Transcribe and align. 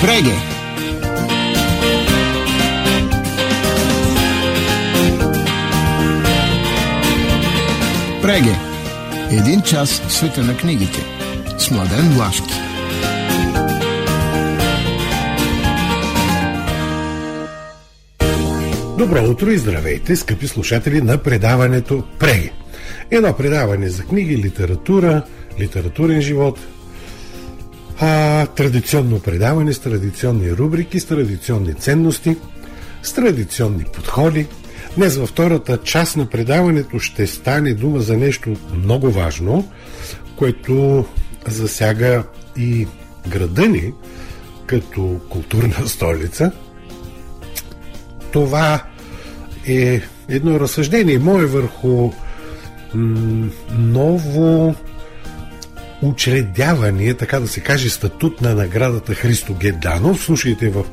Преге! 0.00 0.34
Преге! 8.22 8.56
Един 9.30 9.62
час 9.62 10.00
в 10.00 10.12
света 10.12 10.42
на 10.42 10.56
книгите 10.56 11.04
с 11.58 11.70
Младен 11.70 12.10
Влашки. 12.10 12.54
Добро 18.98 19.30
утро 19.30 19.50
и 19.50 19.58
здравейте, 19.58 20.16
скъпи 20.16 20.48
слушатели 20.48 21.02
на 21.02 21.18
предаването 21.18 22.02
Преги. 22.18 22.50
Едно 23.10 23.36
предаване 23.36 23.88
за 23.88 24.02
книги, 24.02 24.36
литература, 24.36 25.22
литературен 25.60 26.20
живот, 26.20 26.58
а, 28.00 28.46
традиционно 28.46 29.20
предаване 29.20 29.72
с 29.72 29.78
традиционни 29.78 30.52
рубрики, 30.52 31.00
с 31.00 31.06
традиционни 31.06 31.74
ценности, 31.74 32.36
с 33.02 33.12
традиционни 33.12 33.84
подходи. 33.84 34.46
Днес 34.96 35.16
във 35.16 35.28
втората 35.28 35.78
част 35.78 36.16
на 36.16 36.26
предаването 36.26 36.98
ще 36.98 37.26
стане 37.26 37.74
дума 37.74 38.00
за 38.00 38.16
нещо 38.16 38.56
много 38.74 39.10
важно, 39.10 39.68
което 40.36 41.04
засяга 41.46 42.24
и 42.56 42.86
града 43.28 43.68
ни 43.68 43.92
като 44.66 45.20
културна 45.28 45.74
столица. 45.86 46.52
Това 48.32 48.82
е 49.66 50.00
едно 50.28 50.60
разсъждение 50.60 51.18
мое 51.18 51.46
върху 51.46 52.10
м- 52.94 53.48
ново 53.78 54.74
учредяване, 56.02 57.14
така 57.14 57.40
да 57.40 57.48
се 57.48 57.60
каже, 57.60 57.90
статут 57.90 58.40
на 58.40 58.54
наградата 58.54 59.14
Христо 59.14 59.54
Геданов. 59.54 60.22
Слушайте 60.22 60.70
в 60.70 60.84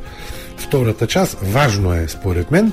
втората 0.58 1.08
част. 1.08 1.38
Важно 1.42 1.94
е, 1.94 2.08
според 2.08 2.52
мен. 2.52 2.72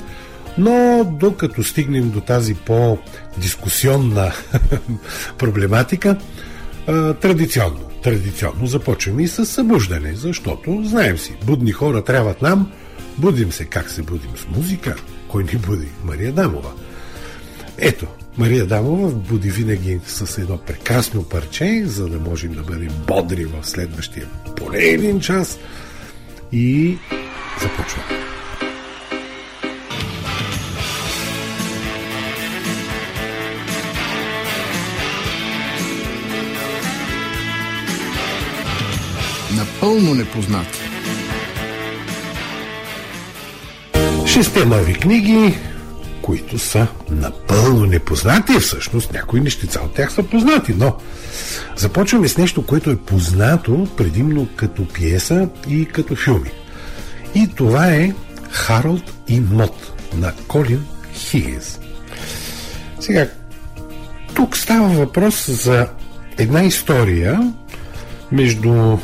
Но 0.59 1.05
докато 1.21 1.65
стигнем 1.65 2.11
до 2.11 2.21
тази 2.21 2.55
по-дискусионна 2.55 4.33
проблематика, 5.39 6.19
традиционно, 7.21 7.81
традиционно 8.03 8.67
започваме 8.67 9.23
и 9.23 9.29
с 9.29 9.47
събуждане, 9.47 10.15
защото, 10.15 10.83
знаем 10.85 11.19
си, 11.19 11.37
будни 11.45 11.73
хора 11.73 12.05
трябват 12.05 12.43
нам, 12.43 12.73
будим 13.19 13.53
се 13.53 13.65
как 13.65 13.91
се 13.91 14.03
будим 14.03 14.31
с 14.37 14.57
музика, 14.57 14.97
кой 15.29 15.45
ни 15.45 15.59
буди? 15.59 15.89
Мария 16.05 16.33
Дамова. 16.33 16.73
Ето, 17.79 18.07
Мария 18.39 18.67
Дамова 18.67 19.11
буди 19.11 19.51
винаги 19.51 20.01
с 20.07 20.39
едно 20.39 20.59
прекрасно 20.59 21.23
парче, 21.23 21.83
за 21.87 22.09
да 22.09 22.19
можем 22.19 22.53
да 22.53 22.63
бъдем 22.63 22.93
бодри 23.07 23.45
в 23.45 23.67
следващия 23.67 24.27
поне 24.57 24.79
един 24.79 25.21
час. 25.21 25.59
И 26.53 26.99
започваме. 27.63 28.23
Напълно 39.57 40.15
непознати. 40.15 40.79
Шесте 44.27 44.65
нови 44.65 44.95
книги, 44.95 45.59
които 46.23 46.59
са 46.59 46.87
напълно 47.11 47.87
непознати. 47.87 48.53
Всъщност 48.61 49.13
някои 49.13 49.41
нещица 49.41 49.81
от 49.81 49.95
тях 49.95 50.13
са 50.13 50.23
познати, 50.23 50.75
но 50.79 50.97
започваме 51.77 52.29
с 52.29 52.39
нещо, 52.39 52.67
което 52.67 52.91
е 52.91 52.97
познато 52.97 53.89
предимно 53.97 54.49
като 54.57 54.89
пиеса 54.89 55.49
и 55.69 55.87
като 55.87 56.17
филми. 56.17 56.51
И 57.35 57.49
това 57.57 57.87
е 57.87 58.13
Харолд 58.51 59.13
и 59.29 59.41
Мот 59.41 59.93
на 60.15 60.33
Колин 60.49 60.85
Хигинс. 61.15 61.79
Сега, 63.01 63.29
тук 64.35 64.57
става 64.57 64.89
въпрос 64.89 65.51
за 65.51 65.89
една 66.39 66.63
история 66.63 67.53
между 68.33 68.99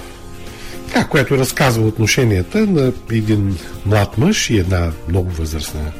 така, 0.88 1.08
която 1.08 1.38
разказва 1.38 1.86
отношенията 1.86 2.66
на 2.66 2.92
един 3.12 3.58
млад 3.86 4.18
мъж 4.18 4.50
и 4.50 4.58
една 4.58 4.90
много 5.08 5.30
възрастна 5.30 5.92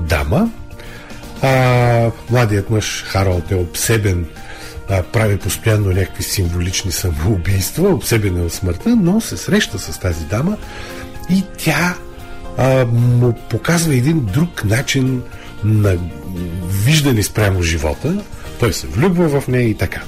дама. 0.00 0.50
А, 1.42 2.10
младият 2.30 2.70
мъж 2.70 3.04
Харалд 3.06 3.50
е 3.50 3.54
обсебен, 3.54 4.26
а, 4.90 5.02
прави 5.02 5.36
постоянно 5.36 5.88
някакви 5.88 6.22
символични 6.22 6.92
самоубийства, 6.92 7.88
обсебен 7.88 8.38
е 8.38 8.42
от 8.42 8.52
смъртта, 8.52 8.96
но 8.96 9.20
се 9.20 9.36
среща 9.36 9.78
с 9.78 9.98
тази 9.98 10.24
дама 10.24 10.56
и 11.30 11.44
тя 11.58 11.94
а, 12.58 12.84
му 12.84 13.32
показва 13.50 13.94
един 13.94 14.24
друг 14.24 14.64
начин 14.64 15.22
на 15.64 15.96
виждане 16.84 17.22
спрямо 17.22 17.62
живота. 17.62 18.22
Той 18.60 18.72
се 18.72 18.86
влюбва 18.86 19.40
в 19.40 19.48
нея 19.48 19.68
и 19.68 19.74
така. 19.74 20.02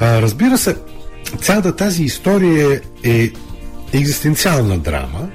А, 0.00 0.22
разбира 0.22 0.58
се, 0.58 0.76
цялата 1.40 1.76
тази 1.76 2.04
история 2.04 2.80
е 3.04 3.30
екзистенциална 3.92 4.78
драма, 4.78 5.28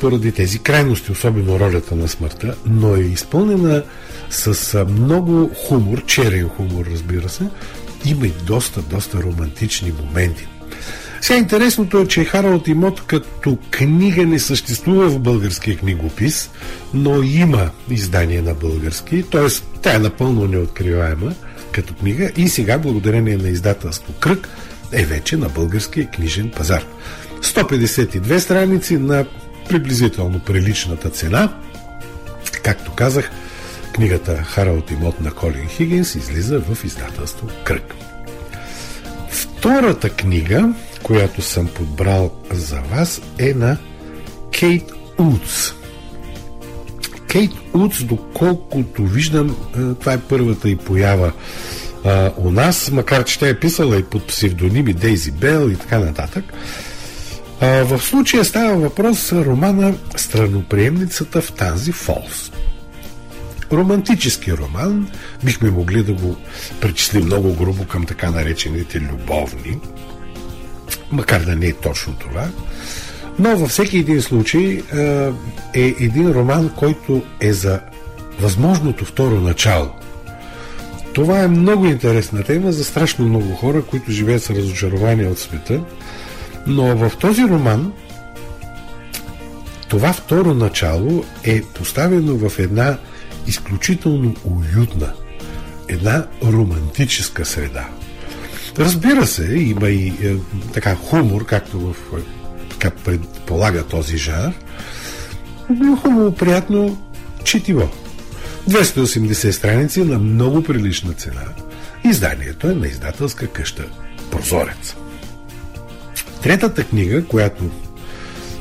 поради 0.00 0.32
тези 0.32 0.58
крайности, 0.58 1.12
особено 1.12 1.60
ролята 1.60 1.96
на 1.96 2.08
смъртта, 2.08 2.54
но 2.66 2.96
е 2.96 3.00
изпълнена 3.00 3.82
с 4.30 4.84
много 4.84 5.50
хумор, 5.66 6.04
черен 6.04 6.48
хумор, 6.48 6.86
разбира 6.92 7.28
се. 7.28 7.44
Има 8.04 8.26
и 8.26 8.32
доста, 8.46 8.82
доста 8.82 9.22
романтични 9.22 9.92
моменти. 10.04 10.48
Сега 11.20 11.38
интересното 11.38 11.98
е, 11.98 12.06
че 12.06 12.24
Харалд 12.24 12.68
Имот 12.68 13.06
като 13.06 13.58
книга 13.70 14.26
не 14.26 14.38
съществува 14.38 15.08
в 15.08 15.18
българския 15.18 15.76
книгопис, 15.76 16.50
но 16.94 17.22
има 17.22 17.70
издание 17.90 18.42
на 18.42 18.54
български, 18.54 19.22
т.е. 19.22 19.48
тя 19.82 19.94
е 19.94 19.98
напълно 19.98 20.48
неоткриваема 20.48 21.32
като 21.72 21.94
книга 21.94 22.30
и 22.36 22.48
сега, 22.48 22.78
благодарение 22.78 23.36
на 23.36 23.48
издателство 23.48 24.12
Кръг, 24.12 24.48
е 24.92 25.04
вече 25.04 25.36
на 25.36 25.48
българския 25.48 26.10
книжен 26.10 26.50
пазар. 26.56 26.84
152 27.40 28.38
страници 28.38 28.96
на 28.96 29.26
приблизително 29.68 30.38
приличната 30.38 31.10
цена. 31.10 31.52
Както 32.62 32.92
казах, 32.92 33.30
книгата 33.92 34.36
Харалд 34.36 34.90
Имот 34.90 35.20
на 35.20 35.30
Колин 35.30 35.68
Хигинс 35.68 36.14
излиза 36.14 36.60
в 36.60 36.84
издателство 36.84 37.48
Кръг. 37.64 37.94
Втората 39.30 40.10
книга, 40.10 40.74
която 41.02 41.42
съм 41.42 41.68
подбрал 41.68 42.32
за 42.50 42.80
вас 42.80 43.22
е 43.38 43.54
на 43.54 43.76
Кейт 44.58 44.92
Удс. 45.18 45.72
Кейт 47.28 47.50
Удс, 47.74 48.04
доколкото 48.04 49.06
виждам, 49.06 49.56
е, 49.76 49.94
това 50.00 50.12
е 50.12 50.20
първата 50.20 50.68
и 50.68 50.76
поява 50.76 51.32
а, 52.04 52.32
у 52.36 52.50
нас, 52.50 52.90
макар 52.90 53.24
че 53.24 53.38
тя 53.38 53.48
е 53.48 53.60
писала 53.60 53.98
и 53.98 54.02
под 54.02 54.26
псевдоними 54.26 54.92
Дейзи 54.92 55.30
Бел 55.30 55.70
и 55.70 55.76
така 55.76 55.98
нататък. 55.98 56.44
В 57.60 57.98
случая 57.98 58.44
става 58.44 58.76
въпрос 58.76 59.30
за 59.30 59.44
романа 59.44 59.94
Страноприемницата 60.16 61.40
в 61.40 61.52
тази 61.52 61.92
Фолс. 61.92 62.52
Романтически 63.72 64.52
роман, 64.52 65.08
бихме 65.44 65.70
могли 65.70 66.02
да 66.02 66.12
го 66.12 66.36
причислим 66.80 67.24
много 67.24 67.54
грубо 67.54 67.84
към 67.84 68.06
така 68.06 68.30
наречените 68.30 69.00
любовни, 69.00 69.78
макар 71.12 71.40
да 71.40 71.56
не 71.56 71.66
е 71.66 71.72
точно 71.72 72.14
това, 72.14 72.48
но 73.38 73.56
във 73.56 73.70
всеки 73.70 73.98
един 73.98 74.22
случай 74.22 74.82
е 75.74 75.94
един 76.00 76.32
роман, 76.32 76.70
който 76.76 77.22
е 77.40 77.52
за 77.52 77.80
възможното 78.40 79.04
второ 79.04 79.40
начало. 79.40 79.90
Това 81.12 81.42
е 81.42 81.48
много 81.48 81.86
интересна 81.86 82.42
тема 82.42 82.72
за 82.72 82.84
страшно 82.84 83.24
много 83.28 83.54
хора, 83.54 83.82
които 83.82 84.10
живеят 84.12 84.42
с 84.42 84.50
разочарование 84.50 85.26
от 85.26 85.38
света, 85.38 85.80
но 86.66 86.96
в 86.96 87.16
този 87.16 87.42
роман 87.42 87.92
това 89.88 90.12
второ 90.12 90.54
начало 90.54 91.24
е 91.44 91.62
поставено 91.62 92.48
в 92.48 92.58
една 92.58 92.98
изключително 93.46 94.34
уютна, 94.44 95.12
една 95.88 96.26
романтическа 96.44 97.44
среда. 97.44 97.88
Разбира 98.78 99.26
се, 99.26 99.54
има 99.54 99.88
и 99.88 100.08
е, 100.08 100.36
така 100.72 100.94
хумор, 100.94 101.46
както 101.46 101.80
в, 101.80 101.94
е, 102.84 102.90
предполага 102.90 103.82
този 103.82 104.16
жанр, 104.16 104.52
но 105.70 105.96
хубаво, 105.96 106.34
приятно 106.34 107.02
четиво. 107.44 107.90
280 108.70 109.50
страници 109.50 110.04
на 110.04 110.18
много 110.18 110.62
прилична 110.62 111.12
цена. 111.12 111.44
Изданието 112.04 112.68
е 112.68 112.74
на 112.74 112.86
издателска 112.86 113.46
къща 113.46 113.84
Прозорец. 114.30 114.96
Третата 116.46 116.84
книга, 116.84 117.24
която 117.24 117.64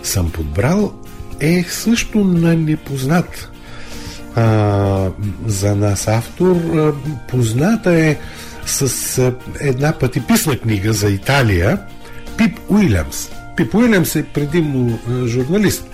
съм 0.04 0.32
подбрал, 0.32 0.94
е 1.40 1.64
също 1.70 2.18
на 2.18 2.56
непознат 2.56 3.52
а, 4.36 5.10
за 5.46 5.76
нас 5.76 6.08
автор. 6.08 6.56
А, 6.56 6.94
позната 7.28 7.94
е 7.94 8.18
с 8.66 9.18
а, 9.18 9.34
една 9.60 9.94
пътиписна 10.00 10.58
книга 10.58 10.94
за 10.94 11.10
Италия 11.10 11.80
Пип 12.38 12.60
Уилямс. 12.70 13.30
Пип 13.58 13.74
Уилямс 13.74 14.16
е 14.16 14.24
предимно 14.24 15.00
журналист. 15.26 15.88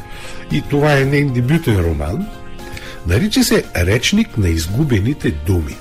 И 0.51 0.61
това 0.69 0.97
е 0.97 1.05
нейн 1.05 1.33
дебютен 1.33 1.79
роман. 1.79 2.27
Нарича 3.07 3.43
се 3.43 3.63
Речник 3.75 4.37
на 4.37 4.49
изгубените 4.49 5.31
думи. 5.31 5.75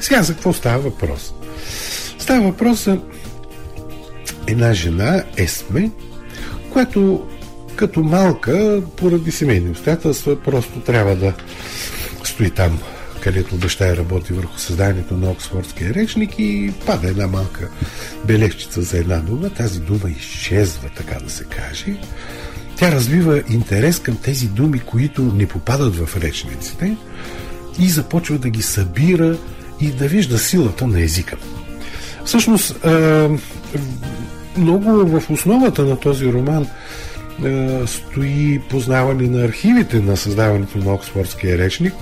Сега 0.00 0.22
за 0.22 0.34
какво 0.34 0.52
става 0.52 0.78
въпрос? 0.78 1.32
Става 2.18 2.42
въпрос 2.42 2.84
за 2.84 2.98
една 4.46 4.74
жена, 4.74 5.24
Есме, 5.36 5.90
която 6.72 7.26
като 7.76 8.02
малка, 8.02 8.82
поради 8.96 9.32
семейни 9.32 9.70
обстоятелства, 9.70 10.42
просто 10.42 10.80
трябва 10.80 11.16
да 11.16 11.32
стои 12.24 12.50
там, 12.50 12.78
където 13.20 13.56
баща 13.56 13.88
е 13.88 13.96
работи 13.96 14.32
върху 14.32 14.58
създанието 14.58 15.16
на 15.16 15.30
Оксфордския 15.30 15.94
речник 15.94 16.38
и 16.38 16.72
пада 16.86 17.08
една 17.08 17.26
малка 17.26 17.68
бележчица 18.24 18.82
за 18.82 18.98
една 18.98 19.16
дума. 19.16 19.50
Тази 19.50 19.80
дума 19.80 20.10
изчезва, 20.18 20.88
така 20.96 21.18
да 21.24 21.30
се 21.30 21.44
каже. 21.44 21.96
Тя 22.76 22.92
развива 22.92 23.42
интерес 23.50 23.98
към 23.98 24.16
тези 24.16 24.48
думи, 24.48 24.78
които 24.78 25.22
не 25.22 25.46
попадат 25.46 25.96
в 25.96 26.16
речниците 26.16 26.96
и 27.78 27.90
започва 27.90 28.38
да 28.38 28.50
ги 28.50 28.62
събира 28.62 29.36
и 29.80 29.88
да 29.88 30.08
вижда 30.08 30.38
силата 30.38 30.86
на 30.86 31.00
езика. 31.00 31.36
Всъщност, 32.24 32.76
много 34.58 35.06
в 35.20 35.30
основата 35.30 35.84
на 35.84 36.00
този 36.00 36.32
роман 36.32 36.66
стои 37.86 38.60
познаване 38.70 39.28
на 39.28 39.44
архивите 39.44 40.00
на 40.00 40.16
създаването 40.16 40.78
на 40.78 40.92
Оксфордския 40.92 41.58
речник, 41.58 41.94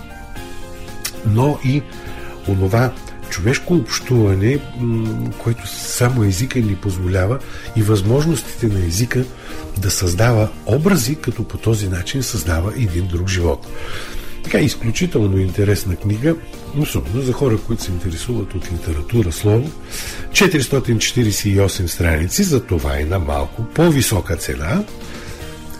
но 1.27 1.59
и 1.65 1.83
онова 2.49 2.93
човешко 3.31 3.75
общуване, 3.75 4.59
което 5.39 5.69
само 5.69 6.25
езика 6.25 6.59
ни 6.59 6.77
позволява 6.77 7.39
и 7.77 7.83
възможностите 7.83 8.67
на 8.67 8.87
езика 8.87 9.25
да 9.79 9.91
създава 9.91 10.49
образи, 10.67 11.15
като 11.15 11.45
по 11.45 11.59
този 11.59 11.89
начин 11.89 12.23
създава 12.23 12.73
един 12.77 13.07
друг 13.07 13.29
живот. 13.29 13.67
Така 14.45 14.59
изключително 14.59 15.39
интересна 15.39 15.97
книга, 15.97 16.37
особено 16.79 17.23
за 17.23 17.33
хора, 17.33 17.59
които 17.67 17.83
се 17.83 17.91
интересуват 17.91 18.55
от 18.55 18.73
литература, 18.73 19.33
слово. 19.33 19.71
448 20.33 21.87
страници, 21.87 22.43
за 22.43 22.65
това 22.65 22.99
е 22.99 23.05
на 23.05 23.19
малко 23.19 23.65
по-висока 23.65 24.37
цена. 24.37 24.85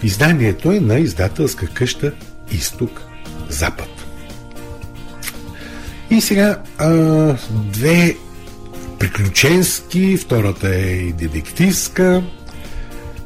Изданието 0.03 0.73
е 0.73 0.81
на 0.81 0.99
издателска 0.99 1.67
къща 1.67 2.13
Изток-Запад. 2.53 3.89
И 6.11 6.21
сега 6.21 6.63
а, 6.79 6.89
две 7.53 8.17
приключенски, 8.99 10.17
втората 10.17 10.77
е 10.77 10.93
и 10.93 11.13
детективска. 11.13 12.23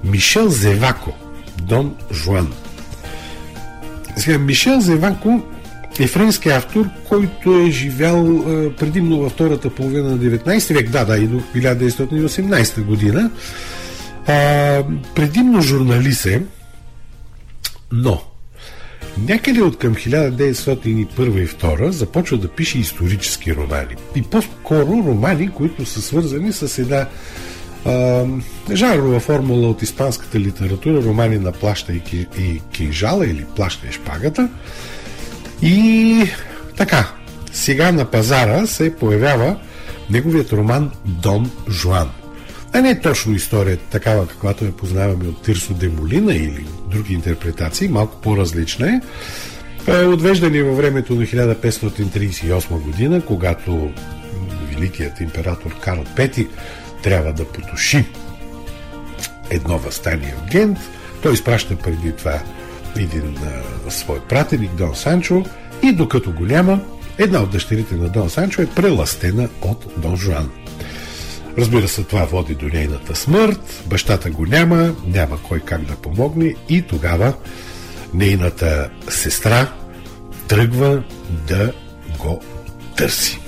Мишел 0.04 0.48
Зевако, 0.48 1.12
Дон 1.62 1.96
Жуан. 2.12 2.52
Сега, 4.18 4.38
Мишел 4.38 4.80
Зевако 4.80 5.42
е 6.00 6.06
френски 6.06 6.48
автор, 6.48 6.88
който 7.08 7.58
е 7.58 7.70
живял 7.70 8.26
а, 8.26 8.70
предимно 8.76 9.18
във 9.18 9.32
втората 9.32 9.70
половина 9.70 10.10
на 10.10 10.18
19 10.18 10.74
век, 10.74 10.90
да, 10.90 11.04
да, 11.04 11.18
и 11.18 11.26
до 11.26 11.40
1918 11.40 12.84
година. 12.84 13.30
А, 14.26 14.84
предимно 15.14 15.60
журналист 15.60 16.26
е, 16.26 16.42
но 17.92 18.22
някъде 19.18 19.62
от 19.62 19.78
към 19.78 19.94
1901 19.94 20.86
и 20.86 21.06
2 21.06 21.88
започва 21.88 22.38
да 22.38 22.48
пише 22.48 22.78
исторически 22.78 23.54
романи. 23.54 23.96
И 24.16 24.22
по-скоро 24.22 25.02
романи, 25.06 25.50
които 25.50 25.86
са 25.86 26.02
свързани 26.02 26.52
с 26.52 26.78
една 26.78 27.06
жанрова 28.72 29.20
формула 29.20 29.68
от 29.68 29.82
испанската 29.82 30.40
литература, 30.40 31.02
романи 31.02 31.38
на 31.38 31.52
плаща 31.52 31.92
и, 31.92 32.26
и 32.38 32.62
кинжала 32.72 33.26
или 33.26 33.46
плаща 33.56 33.86
и 33.88 33.92
шпагата. 33.92 34.48
И 35.62 36.24
така, 36.76 37.12
сега 37.52 37.92
на 37.92 38.04
пазара 38.04 38.66
се 38.66 38.96
появява 38.96 39.56
неговият 40.10 40.52
роман 40.52 40.90
Дон 41.04 41.50
Жуан. 41.70 42.10
А 42.72 42.80
не 42.80 43.00
точно 43.00 43.34
история 43.34 43.76
такава, 43.76 44.26
каквато 44.26 44.64
я 44.64 44.72
познаваме 44.72 45.28
от 45.28 45.42
Тирсо 45.42 45.74
Демолина 45.74 46.34
или 46.34 46.66
други 46.90 47.14
интерпретации, 47.14 47.88
малко 47.88 48.20
по-различна 48.20 48.88
е. 48.88 49.00
е 49.92 50.06
отвеждани 50.06 50.62
във 50.62 50.76
времето 50.76 51.14
на 51.14 51.22
1538 51.22 52.80
година, 52.80 53.20
когато 53.26 53.90
великият 54.74 55.20
император 55.20 55.78
Карл 55.80 56.04
V 56.16 56.46
трябва 57.02 57.32
да 57.32 57.44
потуши 57.44 58.04
едно 59.50 59.78
възстание 59.78 60.34
в 60.42 60.50
Гент. 60.50 60.78
Той 61.22 61.32
изпраща 61.32 61.76
преди 61.76 62.12
това 62.12 62.42
един 62.96 63.36
а, 63.86 63.90
свой 63.90 64.20
пратеник, 64.20 64.70
Дон 64.74 64.94
Санчо, 64.94 65.44
и 65.82 65.92
докато 65.92 66.32
го 66.32 66.46
няма, 66.46 66.80
една 67.18 67.42
от 67.42 67.50
дъщерите 67.50 67.94
на 67.94 68.08
Дон 68.08 68.30
Санчо 68.30 68.62
е 68.62 68.66
преластена 68.66 69.48
от 69.62 69.86
Дон 69.96 70.16
Жуан. 70.16 70.50
Разбира 71.58 71.88
се, 71.88 72.04
това 72.04 72.24
води 72.24 72.54
до 72.54 72.66
нейната 72.66 73.16
смърт, 73.16 73.82
бащата 73.86 74.30
го 74.30 74.46
няма, 74.46 74.94
няма 75.06 75.38
кой 75.42 75.60
как 75.60 75.84
да 75.84 75.96
помогне 75.96 76.54
и 76.68 76.82
тогава 76.82 77.34
нейната 78.14 78.90
сестра 79.08 79.72
тръгва 80.48 81.02
да 81.46 81.72
го 82.18 82.40
търси. 82.96 83.47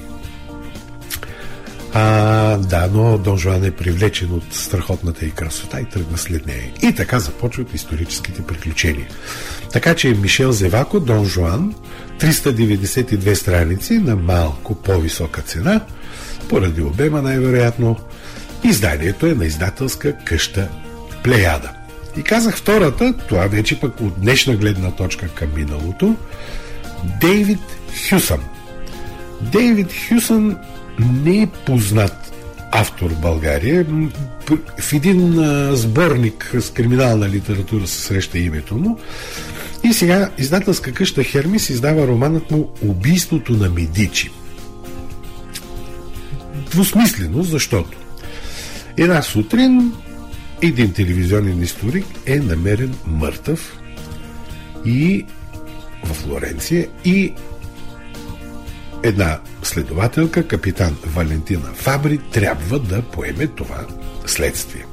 А, 1.93 2.57
да, 2.57 2.89
но 2.93 3.19
Дон 3.19 3.39
Жуан 3.39 3.65
е 3.65 3.71
привлечен 3.71 4.33
от 4.33 4.55
страхотната 4.55 5.27
и 5.27 5.31
красота 5.31 5.81
и 5.81 5.85
тръгва 5.85 6.19
след 6.19 6.47
нея. 6.47 6.73
И 6.83 6.95
така 6.95 7.19
започват 7.19 7.75
историческите 7.75 8.43
приключения. 8.43 9.07
Така 9.73 9.95
че 9.95 10.09
Мишел 10.09 10.53
Зевако, 10.53 11.01
Дон 11.01 11.25
Жуан, 11.25 11.75
392 12.21 13.35
страници 13.35 13.99
на 13.99 14.17
малко 14.17 14.75
по-висока 14.75 15.43
цена– 15.43 15.81
поради 16.51 16.83
обема 16.83 17.23
най-вероятно, 17.23 17.97
изданието 18.65 19.27
е 19.27 19.35
на 19.35 19.45
издателска 19.45 20.17
къща 20.25 20.69
Плеяда. 21.25 21.71
И 22.17 22.23
казах 22.23 22.57
втората, 22.57 23.15
това 23.29 23.47
вече 23.47 23.81
пък 23.81 24.01
от 24.01 24.21
днешна 24.21 24.57
гледна 24.57 24.91
точка 24.91 25.29
към 25.29 25.55
миналото, 25.57 26.17
Дейвид 27.21 27.61
Хюсън. 28.09 28.41
Дейвид 29.41 29.93
Хюсън 30.09 30.57
не 31.23 31.43
е 31.43 31.49
познат 31.66 32.33
автор 32.73 33.11
в 33.11 33.21
България. 33.21 33.87
В 34.78 34.92
един 34.92 35.35
сборник 35.76 36.54
с 36.61 36.73
криминална 36.73 37.28
литература 37.28 37.87
се 37.87 38.00
среща 38.00 38.38
името 38.38 38.76
му. 38.76 38.99
И 39.85 39.92
сега 39.92 40.30
издателска 40.38 40.92
къща 40.92 41.25
Хермис 41.25 41.71
издава 41.71 42.07
романът 42.07 42.50
му 42.50 42.69
Убийството 42.83 43.52
на 43.52 43.71
Медичи 43.71 44.30
двусмислено, 46.71 47.42
защото 47.42 47.99
една 48.97 49.23
сутрин 49.23 49.92
един 50.62 50.92
телевизионен 50.92 51.62
историк 51.62 52.04
е 52.26 52.38
намерен 52.38 52.95
мъртъв 53.07 53.78
и 54.85 55.26
в 56.04 56.14
Флоренция 56.14 56.88
и 57.04 57.33
една 59.02 59.38
следователка, 59.62 60.49
капитан 60.49 60.97
Валентина 61.07 61.69
Фабри, 61.75 62.19
трябва 62.33 62.78
да 62.78 63.02
поеме 63.02 63.47
това 63.47 63.87
следствие. 64.26 64.85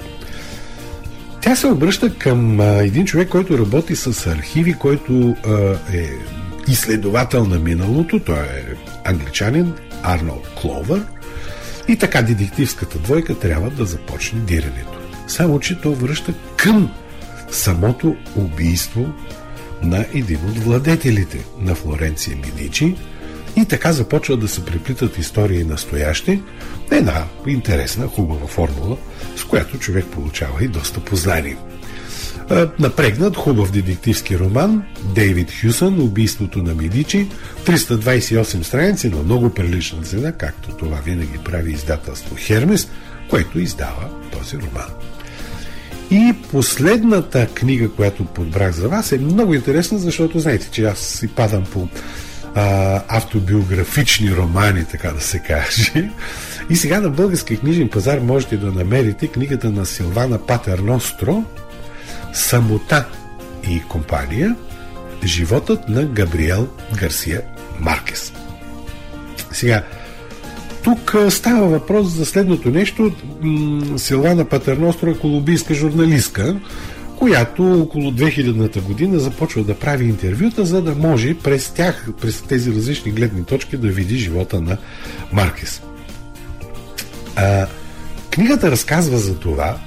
Тя 1.41 1.55
се 1.55 1.67
обръща 1.67 2.15
към 2.15 2.61
един 2.61 3.05
човек, 3.05 3.29
който 3.29 3.57
работи 3.57 3.95
с 3.95 4.27
архиви, 4.27 4.73
който 4.73 5.35
е 5.93 6.09
изследовател 6.67 7.45
на 7.45 7.59
миналото. 7.59 8.19
Той 8.19 8.39
е 8.39 8.63
англичанин 9.05 9.73
Арнолд 10.03 10.47
Кловър– 10.61 11.03
и 11.87 11.95
така 11.95 12.21
детективската 12.21 12.99
двойка 12.99 13.39
трябва 13.39 13.69
да 13.69 13.85
започне 13.85 14.39
дирането. 14.39 14.99
Само, 15.27 15.59
че 15.59 15.81
то 15.81 15.93
връща 15.93 16.33
към 16.57 16.91
самото 17.51 18.15
убийство 18.35 19.05
на 19.81 20.05
един 20.13 20.39
от 20.49 20.57
владетелите 20.57 21.45
на 21.59 21.75
Флоренция 21.75 22.37
Миничи 22.37 22.95
и 23.57 23.65
така 23.65 23.93
започва 23.93 24.37
да 24.37 24.47
се 24.47 24.65
преплитат 24.65 25.17
истории 25.17 25.63
настоящи, 25.63 26.41
една 26.91 27.23
интересна, 27.47 28.07
хубава 28.07 28.47
формула, 28.47 28.97
с 29.35 29.43
която 29.43 29.79
човек 29.79 30.05
получава 30.05 30.63
и 30.63 30.67
доста 30.67 30.99
познание. 30.99 31.57
Напрегнат 32.79 33.35
хубав 33.35 33.71
детективски 33.71 34.39
роман 34.39 34.83
Дейвид 35.15 35.51
Хюсън 35.61 36.01
Убийството 36.01 36.63
на 36.63 36.75
Медичи 36.75 37.27
328 37.65 38.61
страници 38.61 39.09
на 39.09 39.23
много 39.23 39.49
прилична 39.49 40.03
цена, 40.03 40.31
както 40.31 40.69
това 40.69 40.97
винаги 40.97 41.37
прави 41.45 41.71
издателство 41.71 42.35
Хермес, 42.39 42.89
което 43.29 43.59
издава 43.59 44.09
този 44.31 44.57
роман. 44.57 44.89
И 46.11 46.33
последната 46.51 47.47
книга, 47.47 47.89
която 47.89 48.25
подбрах 48.25 48.71
за 48.71 48.89
вас 48.89 49.11
е 49.11 49.17
много 49.17 49.53
интересна, 49.53 49.99
защото 49.99 50.39
знаете, 50.39 50.69
че 50.71 50.83
аз 50.83 50.99
си 50.99 51.27
падам 51.27 51.63
по 51.63 51.87
а, 52.57 53.01
автобиографични 53.07 54.35
романи, 54.35 54.85
така 54.85 55.11
да 55.11 55.21
се 55.21 55.39
каже. 55.39 56.11
И 56.69 56.75
сега 56.75 56.99
на 56.99 57.09
български 57.09 57.57
книжен 57.57 57.89
пазар 57.89 58.19
можете 58.19 58.57
да 58.57 58.71
намерите 58.71 59.27
книгата 59.27 59.69
на 59.69 59.85
Силвана 59.85 60.37
Патерностро 60.37 61.43
Самота 62.33 63.05
и 63.69 63.81
компания 63.81 64.55
Животът 65.23 65.89
на 65.89 66.05
Габриел 66.05 66.67
Гарсия 66.99 67.41
Маркес. 67.79 68.33
Сега, 69.51 69.83
тук 70.83 71.15
става 71.29 71.67
въпрос 71.67 72.07
за 72.07 72.25
следното 72.25 72.69
нещо. 72.69 73.11
Силвана 73.97 74.45
Патерностро 74.45 75.09
е 75.09 75.17
колумбийска 75.17 75.73
журналистка, 75.73 76.59
която 77.17 77.81
около 77.81 78.12
2000-та 78.12 78.81
година 78.81 79.19
започва 79.19 79.63
да 79.63 79.79
прави 79.79 80.05
интервюта, 80.05 80.65
за 80.65 80.81
да 80.81 80.95
може 80.95 81.33
през 81.33 81.69
тях, 81.69 82.09
през 82.21 82.41
тези 82.41 82.71
различни 82.71 83.12
гледни 83.12 83.45
точки 83.45 83.77
да 83.77 83.88
види 83.88 84.17
живота 84.17 84.62
на 84.62 84.77
Маркес. 85.31 85.81
А, 87.36 87.67
книгата 88.29 88.71
разказва 88.71 89.17
за 89.17 89.39
това, 89.39 89.77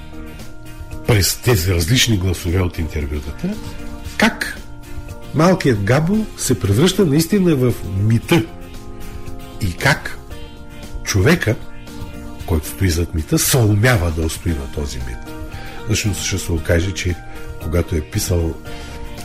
през 1.06 1.36
тези 1.36 1.74
различни 1.74 2.16
гласове 2.16 2.60
от 2.60 2.78
интервютата, 2.78 3.54
как 4.18 4.58
малкият 5.34 5.82
Габо 5.82 6.26
се 6.36 6.60
превръща 6.60 7.06
наистина 7.06 7.56
в 7.56 7.74
мита 7.96 8.44
и 9.60 9.72
как 9.72 10.18
човека, 11.04 11.56
който 12.46 12.66
стои 12.66 12.90
зад 12.90 13.14
мита, 13.14 13.38
се 13.38 13.56
умява 13.56 14.10
да 14.10 14.22
устои 14.22 14.52
на 14.52 14.72
този 14.72 14.98
мит. 14.98 15.29
Защото 15.90 16.22
ще 16.22 16.38
се 16.38 16.52
окаже, 16.52 16.92
че 16.92 17.14
когато 17.62 17.96
е 17.96 18.00
писал 18.00 18.54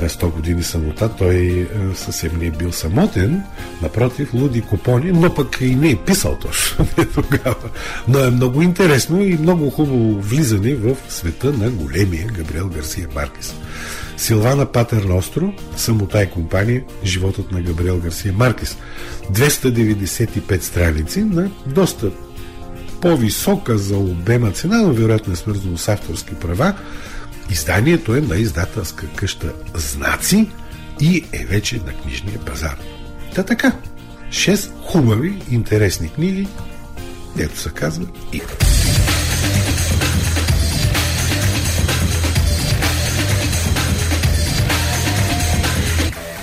100 0.02 0.32
години 0.32 0.64
самота, 0.64 1.10
той 1.10 1.36
е, 1.36 1.66
съвсем 1.96 2.32
не 2.40 2.46
е 2.46 2.52
бил 2.52 2.72
самотен, 2.72 3.44
напротив, 3.82 4.34
луди 4.34 4.62
купони, 4.62 5.12
но 5.12 5.34
пък 5.34 5.58
и 5.62 5.76
не 5.76 5.90
е 5.90 5.96
писал 5.96 6.38
точно 6.42 6.88
тогава. 7.14 7.70
Но 8.08 8.20
е 8.20 8.30
много 8.30 8.62
интересно 8.62 9.22
и 9.22 9.38
много 9.38 9.70
хубаво 9.70 10.22
влизане 10.22 10.76
в 10.76 10.96
света 11.10 11.54
на 11.54 11.70
големия 11.70 12.28
Габриел 12.28 12.70
Гарсия 12.70 13.08
Маркес. 13.16 13.56
Силвана 14.18 14.66
Патер 14.66 15.04
Ностро, 15.04 15.54
Самота 15.78 16.24
и 16.24 16.30
компания, 16.30 16.84
животът 17.04 17.52
на 17.52 17.62
Габриел 17.62 18.00
Гарсия 18.00 18.34
Маркес. 18.34 18.78
295 19.32 20.62
страници 20.62 21.24
на 21.24 21.52
доста 21.66 22.12
по-висока 23.02 23.78
за 23.78 23.98
обема 23.98 24.52
цена, 24.52 24.78
но 24.78 24.94
вероятно 24.94 25.34
е 25.34 25.36
свързано 25.36 25.78
с 25.78 25.88
авторски 25.88 26.36
права. 26.36 26.74
Изданието 27.50 28.16
е 28.16 28.22
на 28.22 28.38
издателска 28.38 29.08
къща 29.16 29.54
Знаци 29.76 30.50
и 31.02 31.26
е 31.32 31.46
вече 31.46 31.76
на 31.76 31.94
книжния 31.94 32.40
пазар. 32.40 32.78
Та 33.36 33.44
така, 33.44 33.72
6 34.30 34.72
хубави, 34.82 35.42
интересни 35.52 36.10
книги, 36.10 36.48
ето 37.40 37.60
се 37.60 37.70
казва 37.70 38.06
и. 38.34 38.42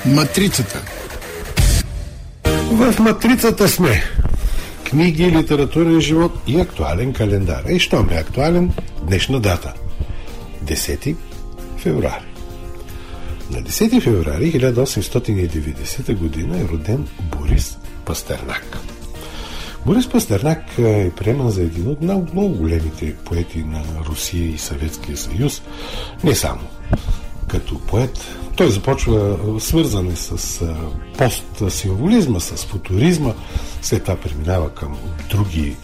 Матрицата. 0.06 0.82
В 2.73 2.94
матрицата 2.99 3.68
сме. 3.68 4.02
Книги, 4.92 5.30
литературен 5.30 6.00
живот 6.00 6.32
и 6.46 6.61
актуален 6.61 7.12
календар. 7.12 7.64
И 7.68 7.78
що 7.78 8.02
ме 8.02 8.14
е 8.14 8.18
актуален? 8.18 8.72
Днешна 9.06 9.40
дата. 9.40 9.72
10 10.64 11.16
февруари. 11.78 12.25
На 13.50 13.62
10 13.62 14.00
февруари 14.02 14.52
1890 14.52 16.14
година 16.16 16.61
е 16.61 16.68
роден 16.68 17.08
Борис 17.20 17.78
Пастернак. 18.04 18.78
Борис 19.87 20.08
Пастернак 20.11 20.78
е 20.78 21.11
приеман 21.11 21.50
за 21.50 21.62
един 21.62 21.88
от 21.88 22.02
много, 22.02 22.26
много 22.32 22.54
големите 22.54 23.14
поети 23.14 23.64
на 23.64 23.82
Русия 24.08 24.49
и 24.49 24.58
Съветския 24.58 25.16
съюз. 25.16 25.62
Не 26.25 26.34
само 26.34 26.61
като 27.52 27.78
поет. 27.78 28.37
Той 28.56 28.71
започва 28.71 29.37
свързане 29.61 30.16
с 30.16 30.61
постсимволизма, 31.18 32.40
с 32.40 32.64
футуризма, 32.64 33.32
след 33.82 34.02
това 34.02 34.16
преминава 34.16 34.71
към 34.71 34.99
други 35.30 35.76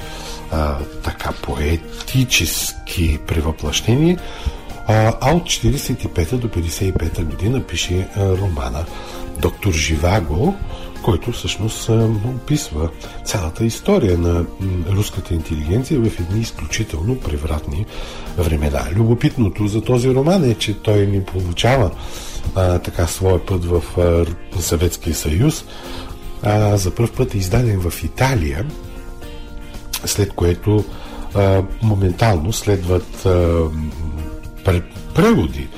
а, 0.50 0.78
така 1.04 1.32
поетически 1.42 3.18
превъплъщения, 3.26 4.18
а, 4.86 5.32
от 5.32 5.42
45 5.42 6.36
до 6.36 6.48
55 6.48 7.24
година 7.24 7.62
пише 7.62 8.08
романа 8.16 8.84
Доктор 9.40 9.72
Живаго, 9.72 10.54
който 11.02 11.32
всъщност 11.32 11.88
описва 12.24 12.90
цялата 13.24 13.64
история 13.64 14.18
на 14.18 14.44
руската 14.90 15.34
интелигенция 15.34 16.00
в 16.00 16.20
едни 16.20 16.40
изключително 16.40 17.20
превратни 17.20 17.86
времена. 18.38 18.82
Любопитното 18.94 19.66
за 19.66 19.80
този 19.80 20.14
роман 20.14 20.50
е, 20.50 20.54
че 20.54 20.74
той 20.74 21.06
ни 21.06 21.24
получава 21.24 21.90
а, 22.54 22.78
така 22.78 23.06
своя 23.06 23.46
път 23.46 23.64
в 23.64 23.82
Съветския 24.58 25.14
съюз. 25.14 25.64
А, 26.42 26.76
за 26.76 26.94
първ 26.94 27.12
път 27.16 27.34
е 27.34 27.38
издаден 27.38 27.80
в 27.80 28.04
Италия, 28.04 28.66
след 30.04 30.32
което 30.32 30.84
а, 31.34 31.62
моментално 31.82 32.52
следват 32.52 33.26
а, 33.26 33.62
преводи 35.14 35.68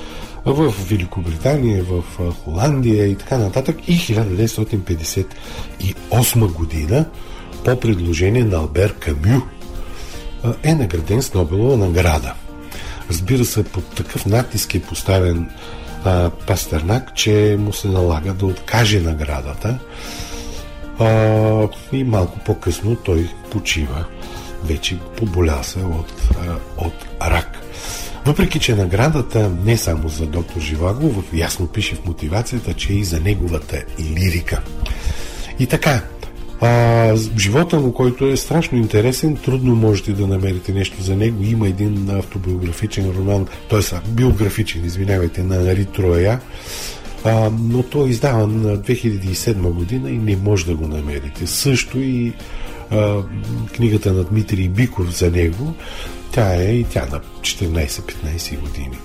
в 0.45 0.75
Великобритания, 0.89 1.85
в 1.85 2.05
Холандия 2.45 3.07
и 3.07 3.17
така 3.17 3.39
нататък. 3.39 3.77
И 3.89 3.99
1958 3.99 6.53
година 6.53 7.05
по 7.65 7.81
предложение 7.81 8.45
на 8.45 8.57
Албер 8.57 8.95
Камю 8.95 9.41
е 10.63 10.75
награден 10.75 11.23
с 11.23 11.35
Нобелова 11.35 11.77
награда. 11.77 12.35
Разбира 13.11 13.45
се, 13.45 13.65
под 13.65 13.95
такъв 13.95 14.27
натиск 14.27 14.75
е 14.75 14.83
поставен 14.83 15.51
а, 16.05 16.31
Пастернак, 16.31 17.15
че 17.15 17.57
му 17.59 17.73
се 17.73 17.89
налага 17.89 18.33
да 18.33 18.47
откаже 18.47 19.01
наградата. 19.01 19.79
А, 20.99 21.69
и 21.93 22.05
малко 22.05 22.39
по-късно 22.39 22.97
той 22.97 23.29
почива. 23.51 24.05
Вече 24.65 24.99
поболя 25.17 25.63
се 25.63 25.79
от, 25.79 26.13
а, 26.47 26.85
от 26.85 26.95
рак. 27.23 27.60
Въпреки, 28.27 28.59
че 28.59 28.75
наградата 28.75 29.51
не 29.65 29.77
само 29.77 30.09
за 30.09 30.27
доктор 30.27 30.61
Живаго, 30.61 31.25
ясно 31.33 31.67
пише 31.67 31.95
в 31.95 32.07
мотивацията, 32.07 32.75
че 32.75 32.93
и 32.93 33.05
за 33.05 33.21
неговата 33.21 33.83
лирика. 34.01 34.63
И 35.59 35.67
така, 35.67 36.03
а, 36.61 37.17
живота 37.39 37.81
му, 37.81 37.93
който 37.93 38.27
е 38.27 38.37
страшно 38.37 38.79
интересен, 38.79 39.37
трудно 39.37 39.75
можете 39.75 40.13
да 40.13 40.27
намерите 40.27 40.73
нещо 40.73 41.03
за 41.03 41.17
него. 41.17 41.45
Има 41.45 41.69
един 41.69 42.11
автобиографичен 42.11 43.11
роман, 43.19 43.47
т.е. 43.71 44.11
биографичен, 44.11 44.85
извинявайте, 44.85 45.43
на 45.43 45.71
Ари 45.71 45.85
Троя, 45.85 46.41
а, 47.25 47.51
но 47.61 47.83
той 47.83 48.07
е 48.07 48.11
издаван 48.11 48.63
на 48.63 48.79
2007 48.79 49.55
година 49.55 50.11
и 50.11 50.19
не 50.19 50.37
може 50.37 50.67
да 50.67 50.75
го 50.75 50.87
намерите. 50.87 51.47
Също 51.47 51.99
и 51.99 52.33
а, 52.91 53.23
книгата 53.77 54.13
на 54.13 54.25
Дмитрий 54.25 54.69
Биков 54.69 55.19
за 55.19 55.31
него, 55.31 55.75
тя 56.33 56.55
е 56.55 56.73
и 56.73 56.85
тя 56.85 57.07
на 57.13 57.21
14-15 57.41 58.61
години. 58.61 58.99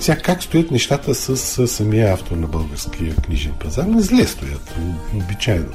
Сега 0.00 0.18
как 0.18 0.42
стоят 0.42 0.70
нещата 0.70 1.14
с, 1.14 1.36
с 1.36 1.68
самия 1.68 2.12
автор 2.12 2.36
на 2.36 2.46
българския 2.46 3.14
книжен 3.14 3.52
пазар? 3.60 3.84
Не 3.84 4.02
зле 4.02 4.26
стоят, 4.26 4.74
обичайно. 5.14 5.70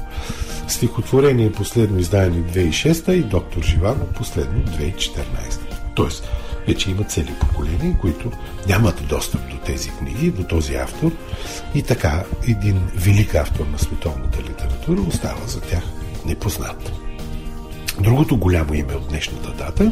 Стихотворение 0.67 1.51
последно 1.51 1.99
издание 1.99 2.43
2006 2.43 3.11
и 3.11 3.23
Доктор 3.23 3.63
Живаго 3.63 4.05
последно 4.15 4.63
2014. 4.63 5.17
Тоест, 5.95 6.29
вече 6.67 6.91
има 6.91 7.03
цели 7.03 7.33
поколения, 7.39 7.97
които 8.01 8.31
нямат 8.67 9.07
достъп 9.07 9.49
до 9.49 9.57
тези 9.57 9.89
книги, 9.89 10.31
до 10.31 10.43
този 10.43 10.75
автор 10.75 11.11
и 11.75 11.81
така 11.81 12.23
един 12.47 12.81
велик 12.95 13.35
автор 13.35 13.65
на 13.65 13.79
световната 13.79 14.43
литература 14.43 15.01
остава 15.01 15.47
за 15.47 15.61
тях 15.61 15.83
непознат. 16.25 16.91
Другото 17.99 18.37
голямо 18.37 18.73
име 18.73 18.93
от 18.93 19.07
днешната 19.07 19.51
дата 19.51 19.91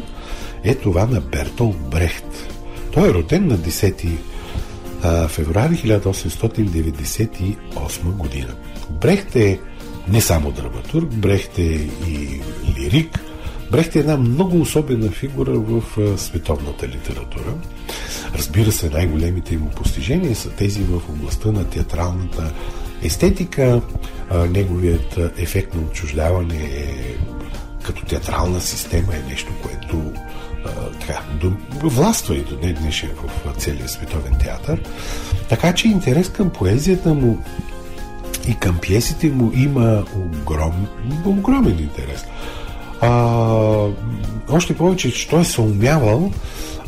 е 0.64 0.74
това 0.74 1.06
на 1.06 1.20
Бертол 1.20 1.72
Брехт. 1.72 2.52
Той 2.92 3.10
е 3.10 3.14
роден 3.14 3.46
на 3.46 3.58
10 3.58 4.18
февруари 5.28 5.74
1898 5.74 8.02
година. 8.02 8.54
Брехт 8.90 9.36
е 9.36 9.60
не 10.08 10.20
само 10.20 10.52
драматург, 10.52 11.14
Брехт 11.14 11.58
е 11.58 11.88
и 12.08 12.40
лирик, 12.78 13.20
Брехт 13.72 13.96
е 13.96 13.98
една 13.98 14.16
много 14.16 14.60
особена 14.60 15.10
фигура 15.10 15.52
в 15.52 15.82
световната 16.18 16.88
литература. 16.88 17.54
Разбира 18.34 18.72
се, 18.72 18.90
най-големите 18.90 19.56
му 19.56 19.70
постижения 19.70 20.36
са 20.36 20.50
тези 20.50 20.82
в 20.82 20.94
областта 21.08 21.52
на 21.52 21.64
театралната 21.64 22.52
естетика. 23.02 23.80
Неговият 24.50 25.18
ефект 25.36 25.74
на 25.74 25.80
отчуждаване 25.80 26.64
е 26.64 27.16
като 27.82 28.04
театрална 28.04 28.60
система 28.60 29.14
е 29.14 29.30
нещо, 29.30 29.52
което 29.62 30.12
така, 31.00 31.22
властва 31.82 32.36
и 32.36 32.44
до 32.44 32.56
днес 32.56 32.78
днешен 32.78 33.10
в 33.44 33.52
целия 33.58 33.88
световен 33.88 34.34
театър. 34.38 34.82
Така 35.48 35.74
че 35.74 35.88
интерес 35.88 36.28
към 36.28 36.50
поезията 36.50 37.14
му 37.14 37.38
И 38.48 38.54
към 38.54 38.78
пиесите 38.78 39.28
му 39.28 39.52
има 39.54 40.04
огром, 40.16 40.86
огромен 41.24 41.78
интерес. 41.78 42.24
А, 43.02 43.88
още 44.50 44.76
повече, 44.76 45.12
че 45.12 45.28
той 45.28 45.40
е 45.40 45.44
съумявал 45.44 46.32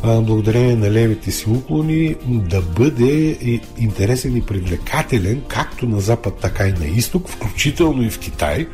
благодарение 0.03 0.75
на 0.75 0.91
левите 0.91 1.31
си 1.31 1.49
уклони 1.49 2.15
да 2.25 2.61
бъде 2.61 3.37
интересен 3.77 4.37
и 4.37 4.41
привлекателен 4.41 5.41
както 5.47 5.85
на 5.85 5.99
Запад, 5.99 6.33
така 6.41 6.67
и 6.67 6.71
на 6.71 6.85
Изток, 6.85 7.29
включително 7.29 8.03
и 8.03 8.09
в 8.09 8.19
Китай 8.19 8.67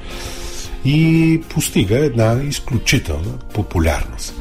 и 0.85 1.41
постига 1.49 2.05
една 2.05 2.41
изключителна 2.43 3.37
популярност. 3.53 4.33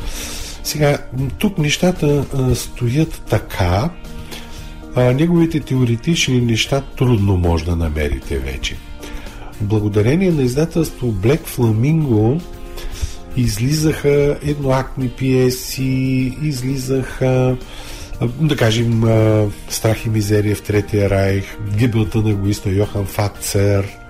Сега, 0.64 0.99
тук 1.38 1.59
нещата 1.59 2.26
а, 2.35 2.54
стоят 2.54 3.23
така, 3.30 3.90
а, 4.95 5.02
неговите 5.02 5.61
теоретични 5.61 6.40
неща 6.40 6.80
трудно 6.80 7.37
може 7.37 7.64
да 7.64 7.76
намерите 7.76 8.38
вече. 8.38 8.76
Благодарение 9.61 10.30
на 10.30 10.42
издателство 10.42 11.07
Black 11.07 11.40
Flamingo 11.40 12.40
излизаха 13.37 14.39
едноактни 14.43 15.09
пиеси, 15.09 16.37
излизаха 16.43 17.57
да 18.41 18.57
кажем 18.57 19.03
Страх 19.69 20.07
и 20.07 20.09
мизерия 20.09 20.57
в 20.57 20.63
Третия 20.63 21.11
райх, 21.11 21.45
Гибелта 21.77 22.19
на 22.19 22.31
егоиста 22.31 22.71
Йохан 22.71 23.07
Фацер 23.07 24.01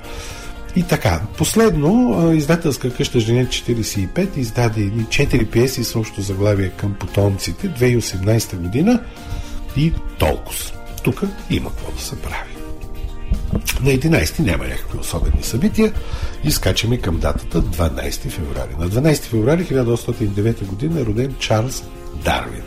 и 0.76 0.82
така. 0.82 1.20
Последно, 1.38 2.32
издателска 2.32 2.94
къща 2.94 3.20
Жене 3.20 3.46
45 3.46 4.36
издаде 4.36 4.80
едни 4.80 5.02
4 5.02 5.46
пиеси 5.46 5.84
с 5.84 5.96
общо 5.96 6.20
заглавие 6.20 6.68
към 6.68 6.94
потомците 6.94 7.68
2018 7.68 8.56
година 8.56 9.02
и 9.76 9.92
толкова. 10.18 10.58
Тук 11.04 11.22
има 11.50 11.70
какво 11.70 11.92
да 11.92 12.00
се 12.00 12.16
прави. 12.16 12.59
На 13.82 13.90
11 13.90 14.40
няма 14.40 14.64
някакви 14.64 14.98
особени 14.98 15.42
събития 15.42 15.92
и 16.44 16.50
скачаме 16.50 16.96
към 16.96 17.18
датата 17.18 17.62
12 17.62 18.28
феврари. 18.28 18.76
На 18.78 18.88
12 18.88 19.22
феврари 19.22 19.64
1809 19.64 20.64
година 20.64 21.00
е 21.00 21.04
роден 21.04 21.34
Чарлз 21.38 21.84
Дарвин. 22.24 22.62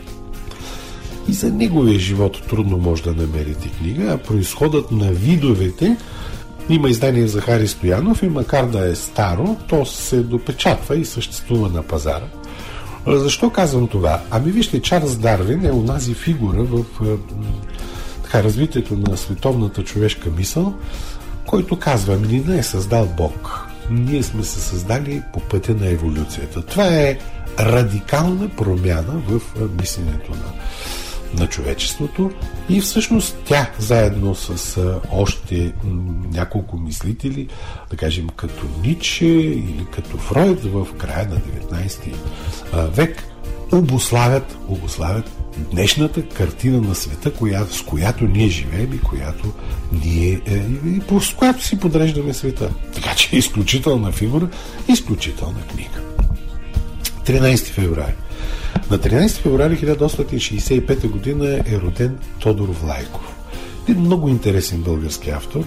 И 1.28 1.32
за 1.32 1.52
неговия 1.52 1.98
живот 1.98 2.42
трудно 2.48 2.76
може 2.76 3.02
да 3.02 3.14
намерите 3.14 3.68
книга, 3.68 4.12
а 4.12 4.18
происходът 4.18 4.90
на 4.90 5.12
видовете 5.12 5.96
има 6.68 6.88
издание 6.88 7.28
за 7.28 7.40
Хари 7.40 7.68
Стоянов 7.68 8.22
и 8.22 8.28
макар 8.28 8.66
да 8.66 8.88
е 8.88 8.94
старо, 8.94 9.56
то 9.68 9.86
се 9.86 10.22
допечатва 10.22 10.96
и 10.96 11.04
съществува 11.04 11.68
на 11.68 11.82
пазара. 11.82 12.26
Защо 13.06 13.50
казвам 13.50 13.88
това? 13.88 14.20
Ами 14.30 14.52
вижте, 14.52 14.82
Чарлз 14.82 15.16
Дарвин 15.16 15.64
е 15.64 15.72
онази 15.72 16.14
фигура 16.14 16.62
в 16.62 16.84
така, 18.34 18.44
развитието 18.44 18.96
на 18.96 19.16
световната 19.16 19.84
човешка 19.84 20.30
мисъл, 20.36 20.74
който 21.46 21.78
казва, 21.78 22.16
ни 22.16 22.44
не 22.46 22.58
е 22.58 22.62
създал 22.62 23.06
Бог. 23.16 23.68
Ние 23.90 24.22
сме 24.22 24.44
се 24.44 24.60
създали 24.60 25.22
по 25.32 25.40
пътя 25.40 25.74
на 25.74 25.88
еволюцията. 25.88 26.62
Това 26.62 26.86
е 26.86 27.18
радикална 27.58 28.48
промяна 28.48 29.22
в 29.28 29.40
мисленето 29.80 30.30
на, 30.30 30.52
на 31.40 31.46
човечеството 31.46 32.30
и 32.68 32.80
всъщност 32.80 33.36
тя, 33.44 33.70
заедно 33.78 34.34
с 34.34 34.80
още 35.12 35.72
няколко 36.32 36.76
мислители, 36.76 37.48
да 37.90 37.96
кажем 37.96 38.28
като 38.36 38.66
Ниче 38.82 39.26
или 39.26 39.86
като 39.90 40.18
Фройд 40.18 40.64
в 40.64 40.86
края 40.98 41.28
на 41.28 41.36
19 41.72 42.14
век, 42.88 43.24
обославят, 43.72 44.58
обославят 44.68 45.43
днешната 45.56 46.28
картина 46.28 46.80
на 46.80 46.94
света, 46.94 47.32
коя, 47.32 47.66
с 47.70 47.82
която 47.82 48.24
ние 48.24 48.48
живеем 48.48 48.92
и 48.92 49.00
която 49.00 49.52
ние, 50.04 50.40
е, 50.46 50.62
и, 50.88 51.00
по, 51.00 51.20
с 51.20 51.34
която 51.34 51.64
си 51.64 51.80
подреждаме 51.80 52.34
света. 52.34 52.70
Така 52.94 53.14
че 53.14 53.36
е 53.36 53.38
изключителна 53.38 54.12
фигура, 54.12 54.48
изключителна 54.88 55.60
книга. 55.66 56.00
13 57.26 57.64
феврари. 57.64 58.14
На 58.90 58.98
13 58.98 59.28
феврари 59.28 59.78
1865 59.78 61.08
година 61.08 61.62
е 61.66 61.80
роден 61.80 62.18
Тодор 62.38 62.68
Влайков. 62.68 63.34
Един 63.88 64.02
много 64.02 64.28
интересен 64.28 64.82
български 64.82 65.30
автор. 65.30 65.64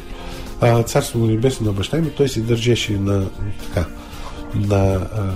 А, 0.62 0.84
му 1.16 1.26
небесно 1.26 1.66
на 1.66 1.74
баща 1.74 1.98
ми, 1.98 2.10
той 2.10 2.30
си 2.30 2.42
държеше 2.42 2.94
на 2.94 3.30
така, 3.68 3.86
на 4.56 4.94
а, 4.94 5.34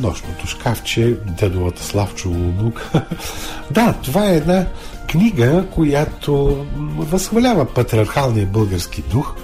нощното 0.00 0.46
шкафче, 0.46 1.16
дедовата 1.38 1.82
Славчо 1.82 2.28
Лунук. 2.28 2.90
да, 3.70 3.92
това 3.92 4.30
е 4.30 4.36
една 4.36 4.66
книга, 5.08 5.64
която 5.74 6.66
възхвалява 6.96 7.64
патриархалния 7.64 8.46
български 8.46 9.02
дух. 9.02 9.34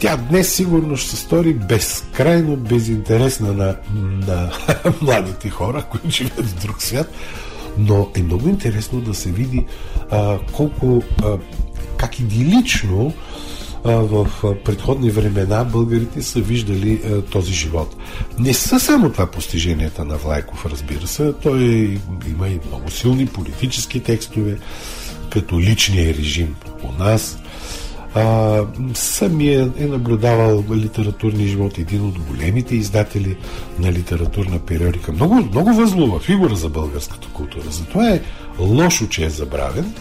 Тя 0.00 0.16
днес 0.16 0.54
сигурно 0.54 0.96
ще 0.96 1.10
се 1.10 1.16
стори 1.16 1.54
безкрайно 1.54 2.56
безинтересна 2.56 3.52
на, 3.52 3.76
на 4.26 4.50
младите 5.02 5.50
хора, 5.50 5.82
които 5.90 6.10
живеят 6.10 6.46
в 6.46 6.62
друг 6.62 6.82
свят, 6.82 7.12
но 7.78 8.08
е 8.16 8.22
много 8.22 8.48
интересно 8.48 9.00
да 9.00 9.14
се 9.14 9.30
види 9.30 9.66
а, 10.10 10.38
колко 10.52 11.02
а, 11.24 11.38
как 11.96 12.20
идилично 12.20 13.12
в 13.84 14.28
предходни 14.64 15.10
времена 15.10 15.64
българите 15.64 16.22
са 16.22 16.40
виждали 16.40 17.00
този 17.30 17.52
живот. 17.52 17.96
Не 18.38 18.54
са 18.54 18.80
само 18.80 19.12
това 19.12 19.26
постиженията 19.26 20.04
на 20.04 20.16
Влайков, 20.16 20.66
разбира 20.66 21.06
се. 21.06 21.32
Той 21.32 21.62
има 22.28 22.48
и 22.48 22.60
много 22.68 22.90
силни 22.90 23.26
политически 23.26 24.00
текстове, 24.00 24.58
като 25.30 25.60
личния 25.60 26.14
режим 26.14 26.56
у 26.82 27.02
нас. 27.02 27.38
А, 28.14 28.64
самия 28.94 29.70
е 29.78 29.86
наблюдавал 29.86 30.64
литературния 30.74 31.48
живот, 31.48 31.78
един 31.78 32.04
от 32.04 32.18
големите 32.18 32.76
издатели 32.76 33.36
на 33.78 33.92
литературна 33.92 34.58
периодика. 34.58 35.12
Много, 35.12 35.34
много 35.34 35.72
възлова 35.74 36.20
фигура 36.20 36.54
за 36.54 36.68
българската 36.68 37.28
култура. 37.28 37.70
Затова 37.70 38.08
е 38.08 38.20
лошо, 38.58 39.08
че 39.08 39.24
е 39.24 39.30
забравен. 39.30 39.94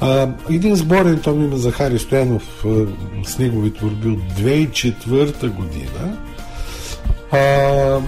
А, 0.00 0.28
един 0.50 0.76
сборен 0.76 1.20
том 1.20 1.44
има 1.44 1.56
Захари 1.56 1.98
Стоянов 1.98 2.64
а, 2.64 2.86
с 3.24 3.38
негови 3.38 3.74
творби 3.74 4.08
от 4.08 4.20
2004 4.20 5.48
година. 5.48 6.18
А, 7.32 8.00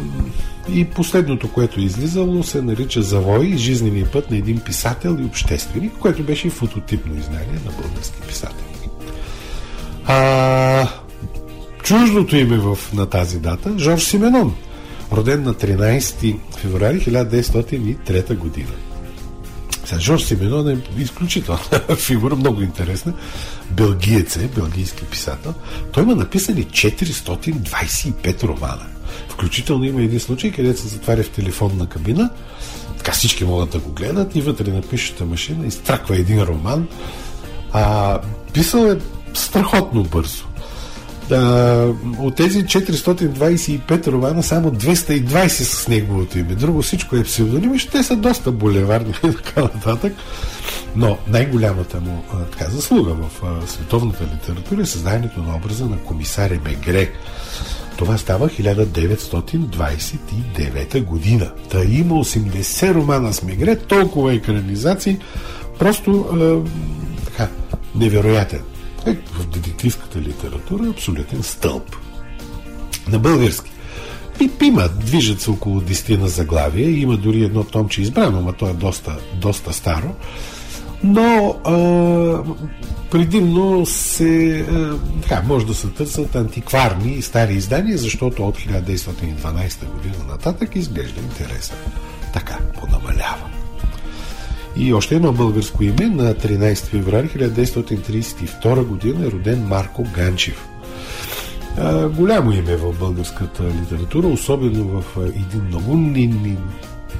и 0.72 0.84
последното, 0.84 1.52
което 1.52 1.80
е 1.80 1.82
излизало, 1.82 2.42
се 2.42 2.62
нарича 2.62 3.02
Завой 3.02 3.52
жизнения 3.56 4.10
път 4.12 4.30
на 4.30 4.36
един 4.36 4.60
писател 4.60 5.18
и 5.20 5.24
общественик, 5.24 5.92
което 6.00 6.22
беше 6.22 6.46
и 6.46 6.50
фототипно 6.50 7.18
изнание 7.18 7.60
на 7.64 7.72
български 7.82 8.20
писател. 8.28 8.66
А, 10.06 10.88
чуждото 11.82 12.36
име 12.36 12.58
в, 12.58 12.78
на 12.94 13.06
тази 13.06 13.40
дата 13.40 13.78
Жорж 13.78 14.02
Сименон, 14.02 14.54
роден 15.12 15.42
на 15.42 15.54
13 15.54 16.36
феврари 16.56 17.00
1903 17.00 18.36
година. 18.36 18.89
Сега, 19.90 20.00
Жорж 20.00 20.22
Сименон 20.22 20.68
е 20.68 20.78
изключителна 20.98 21.60
фигура, 21.96 22.36
много 22.36 22.62
интересна. 22.62 23.12
Белгиец 23.70 24.36
е, 24.36 24.48
белгийски 24.48 25.04
писател. 25.04 25.54
Той 25.92 26.02
има 26.02 26.14
написани 26.14 26.64
425 26.66 28.42
романа. 28.42 28.86
Включително 29.28 29.84
има 29.84 30.02
един 30.02 30.20
случай, 30.20 30.52
където 30.52 30.80
се 30.80 30.88
затваря 30.88 31.22
в 31.22 31.30
телефонна 31.30 31.86
кабина. 31.86 32.30
Така 32.98 33.12
всички 33.12 33.44
могат 33.44 33.70
да 33.70 33.78
го 33.78 33.92
гледат 33.92 34.36
и 34.36 34.40
вътре 34.40 34.72
на 34.72 34.82
пишеща 34.82 35.24
машина 35.24 35.66
изтраква 35.66 36.16
един 36.16 36.42
роман. 36.42 36.88
А, 37.72 38.18
писал 38.52 38.86
е 38.86 38.98
страхотно 39.34 40.02
бързо 40.02 40.49
от 42.18 42.34
тези 42.34 42.64
425 42.64 44.06
романа 44.06 44.42
само 44.42 44.70
220 44.70 45.48
с 45.48 45.88
неговото 45.88 46.38
име. 46.38 46.54
Друго 46.54 46.82
всичко 46.82 47.16
е 47.16 47.24
псевдоним 47.24 47.74
и 47.74 47.78
те 47.78 48.02
са 48.02 48.16
доста 48.16 48.52
булеварни 48.52 49.10
и 49.10 49.32
така 49.44 49.60
нататък. 49.60 50.12
Но 50.96 51.18
най-голямата 51.28 52.00
му 52.00 52.24
така, 52.52 52.70
заслуга 52.70 53.14
в 53.14 53.30
световната 53.66 54.24
литература 54.24 54.82
е 54.82 54.86
създанието 54.86 55.42
на 55.42 55.56
образа 55.56 55.86
на 55.86 55.98
комисаря 55.98 56.60
Мегре. 56.64 57.10
Това 57.96 58.18
става 58.18 58.48
1929 58.48 61.04
година. 61.04 61.50
Та 61.70 61.84
има 61.84 62.14
80 62.14 62.94
романа 62.94 63.32
с 63.32 63.42
Мегре, 63.42 63.76
толкова 63.76 64.34
екранизации, 64.34 65.18
просто 65.78 66.26
а, 66.32 66.58
така, 67.24 67.48
невероятен 67.94 68.60
е, 69.06 69.14
в 69.14 69.46
детективската 69.46 70.20
литература 70.20 70.86
е 70.86 70.90
абсолютен 70.90 71.42
стълб. 71.42 71.96
На 73.08 73.18
български. 73.18 73.70
Има, 74.62 74.88
движат 74.88 75.40
се 75.40 75.50
около 75.50 75.80
10 75.80 76.18
на 76.18 76.28
заглавия, 76.28 77.00
има 77.00 77.16
дори 77.16 77.44
едно 77.44 77.64
томче 77.64 78.02
избрано, 78.02 78.40
но 78.40 78.52
то 78.52 78.68
е 78.68 78.72
доста, 78.72 79.16
доста 79.34 79.72
старо. 79.72 80.14
Но 81.04 81.56
а, 81.64 81.74
предимно 83.10 83.86
се, 83.86 84.60
а, 84.70 84.96
така, 85.22 85.42
може 85.46 85.66
да 85.66 85.74
се 85.74 85.88
търсят 85.88 86.36
антикварни 86.36 87.12
и 87.12 87.22
стари 87.22 87.54
издания, 87.54 87.98
защото 87.98 88.46
от 88.46 88.58
1912 88.58 89.86
година 89.92 90.24
нататък 90.28 90.76
изглежда 90.76 91.20
интереса. 91.20 91.74
Така, 92.32 92.58
понамалява. 92.80 93.59
И 94.80 94.94
още 94.94 95.14
едно 95.14 95.32
българско 95.32 95.84
име 95.84 96.06
на 96.06 96.34
13 96.34 96.74
феврари 96.76 97.28
1932 97.28 98.84
година 98.84 99.26
е 99.26 99.30
роден 99.30 99.66
Марко 99.66 100.06
Ганчев. 100.14 100.68
а, 101.78 102.08
голямо 102.08 102.52
име 102.52 102.76
в 102.76 102.98
българската 102.98 103.62
литература, 103.64 104.26
особено 104.26 104.84
в 104.84 105.04
един 105.16 105.62
много 105.66 105.96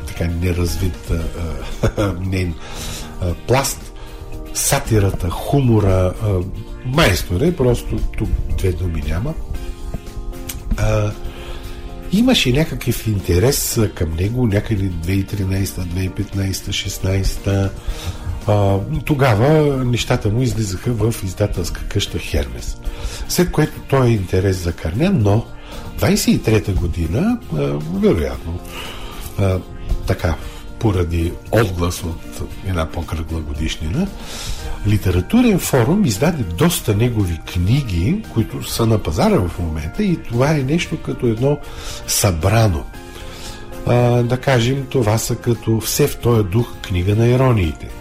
така 0.07 0.31
неразвит 0.41 1.13
нейн 2.21 2.55
пласт, 3.47 3.93
сатирата, 4.55 5.31
хумора, 5.31 6.13
майстор 6.85 7.41
е, 7.41 7.57
просто 7.57 7.97
тук 8.19 8.29
две 8.59 8.73
думи 8.73 9.03
няма. 9.09 9.35
А, 10.77 11.11
имаше 12.13 12.53
някакъв 12.53 13.07
интерес 13.07 13.81
към 13.95 14.17
него 14.17 14.47
някъде 14.47 14.83
2013, 14.83 15.65
2015, 15.65 16.53
2016 16.53 17.71
а, 18.47 18.79
тогава 19.05 19.77
нещата 19.85 20.29
му 20.29 20.43
излизаха 20.43 20.93
в 20.93 21.15
издателска 21.25 21.81
къща 21.89 22.19
Хермес. 22.19 22.77
След 23.29 23.51
което 23.51 23.81
той 23.89 24.07
е 24.07 24.11
интерес 24.11 24.57
за 24.57 24.73
Карня, 24.73 25.11
но 25.11 25.47
23-та 25.99 26.73
година, 26.73 27.39
а, 27.53 27.57
вероятно, 27.95 28.61
а, 29.39 29.59
така, 30.07 30.35
поради 30.81 31.33
отглас 31.53 32.03
от 32.03 32.43
една 32.67 32.87
по-кръгла 32.87 33.41
годишнина, 33.41 34.07
Литературен 34.87 35.59
форум 35.59 36.05
издаде 36.05 36.43
доста 36.43 36.95
негови 36.95 37.41
книги, 37.53 38.23
които 38.35 38.69
са 38.69 38.87
на 38.87 38.99
пазара 38.99 39.39
в 39.49 39.59
момента 39.59 40.03
и 40.03 40.17
това 40.17 40.51
е 40.51 40.63
нещо 40.63 41.03
като 41.03 41.27
едно 41.27 41.59
събрано. 42.07 42.85
А, 43.87 43.95
да 44.23 44.41
кажем, 44.41 44.87
това 44.91 45.19
са 45.19 45.37
като 45.37 45.81
все 45.81 46.07
в 46.07 46.19
този 46.19 46.45
дух 46.45 46.69
книга 46.83 47.17
на 47.17 47.29
ирониите– 47.29 47.89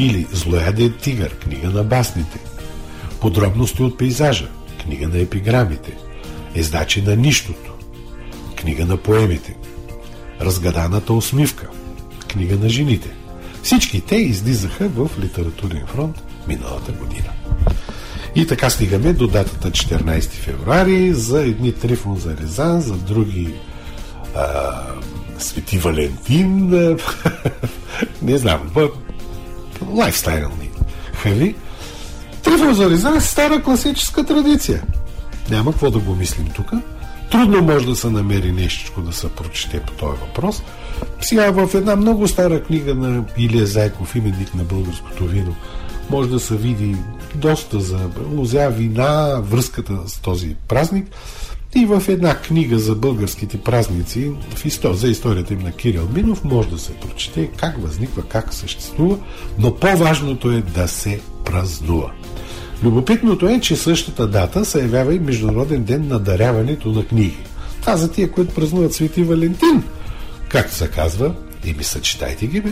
или 0.00 0.26
Злояден 0.32 0.94
тигър, 1.00 1.34
книга 1.34 1.70
на 1.70 1.84
басните. 1.84 2.38
Подробности 3.20 3.82
от 3.82 3.98
пейзажа, 3.98 4.48
книга 4.82 5.08
на 5.08 5.18
епиграмите. 5.18 5.96
Ездачи 6.54 7.02
на 7.02 7.16
нищото, 7.16 7.72
книга 8.56 8.86
на 8.86 8.96
поемите. 8.96 9.56
Разгаданата 10.40 11.12
усмивка, 11.12 11.68
книга 12.32 12.56
на 12.56 12.68
жените. 12.68 13.10
Всички 13.62 14.00
те 14.00 14.16
излизаха 14.16 14.88
в 14.88 15.10
литературен 15.20 15.86
фронт 15.86 16.22
миналата 16.48 16.92
година. 16.92 17.30
И 18.34 18.46
така 18.46 18.70
стигаме 18.70 19.12
до 19.12 19.26
датата 19.26 19.70
14 19.70 20.22
февруари 20.22 21.12
за 21.14 21.42
едни 21.42 21.72
Трифон 21.72 22.16
за 22.16 22.36
Резан, 22.36 22.80
за 22.80 22.94
други 22.94 23.54
а, 24.36 24.72
Свети 25.38 25.78
Валентин. 25.78 26.70
не 28.22 28.38
знам, 28.38 28.70
лайфстайлни 29.90 30.70
хали, 31.14 31.54
Трифон 32.42 32.74
за 32.74 32.90
Рязан 32.90 33.16
е 33.16 33.20
стара 33.20 33.62
класическа 33.62 34.24
традиция. 34.24 34.82
Няма 35.50 35.72
какво 35.72 35.90
да 35.90 35.98
го 35.98 36.14
мислим 36.14 36.46
тук. 36.46 36.72
Трудно 37.30 37.62
може 37.62 37.86
да 37.86 37.96
се 37.96 38.10
намери 38.10 38.52
нещо 38.52 39.00
да 39.00 39.12
се 39.12 39.28
прочете 39.28 39.80
по 39.80 39.92
този 39.92 40.20
въпрос. 40.20 40.62
Сега 41.20 41.50
в 41.50 41.74
една 41.74 41.96
много 41.96 42.28
стара 42.28 42.62
книга 42.62 42.94
на 42.94 43.24
Илия 43.38 43.66
Зайков, 43.66 44.16
именник 44.16 44.54
на 44.54 44.64
българското 44.64 45.24
вино, 45.24 45.54
може 46.10 46.28
да 46.28 46.40
се 46.40 46.56
види 46.56 46.96
доста 47.34 47.80
за 47.80 47.98
лузя, 48.32 48.68
вина, 48.68 49.40
връзката 49.40 49.98
с 50.06 50.20
този 50.20 50.56
празник. 50.68 51.06
И 51.74 51.86
в 51.86 52.02
една 52.08 52.34
книга 52.34 52.78
за 52.78 52.94
българските 52.94 53.58
празници, 53.60 54.32
за 54.84 55.08
историята 55.08 55.54
им 55.54 55.60
на 55.60 55.72
Кирил 55.72 56.08
Минов, 56.14 56.44
може 56.44 56.68
да 56.68 56.78
се 56.78 56.92
прочете 56.92 57.50
как 57.56 57.82
възниква, 57.82 58.22
как 58.22 58.54
съществува, 58.54 59.18
но 59.58 59.74
по-важното 59.74 60.50
е 60.50 60.62
да 60.62 60.88
се 60.88 61.20
празнува. 61.44 62.10
Любопитното 62.82 63.48
е, 63.48 63.60
че 63.60 63.76
същата 63.76 64.26
дата 64.26 64.64
се 64.64 64.80
явява 64.80 65.14
и 65.14 65.18
Международен 65.20 65.84
ден 65.84 66.08
на 66.08 66.18
даряването 66.18 66.88
на 66.88 67.06
книги. 67.06 67.38
Това 67.80 67.96
за 67.96 68.12
тия, 68.12 68.30
които 68.30 68.54
празнуват 68.54 68.94
Свети 68.94 69.22
Валентин. 69.22 69.82
Както 70.50 70.74
се 70.74 70.88
казва, 70.88 71.34
и 71.64 71.72
ми 71.72 71.84
съчетайте 71.84 72.46
ги, 72.46 72.60
бе. 72.60 72.70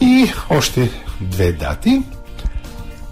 И 0.00 0.32
още 0.50 0.90
две 1.20 1.52
дати– 1.52 2.02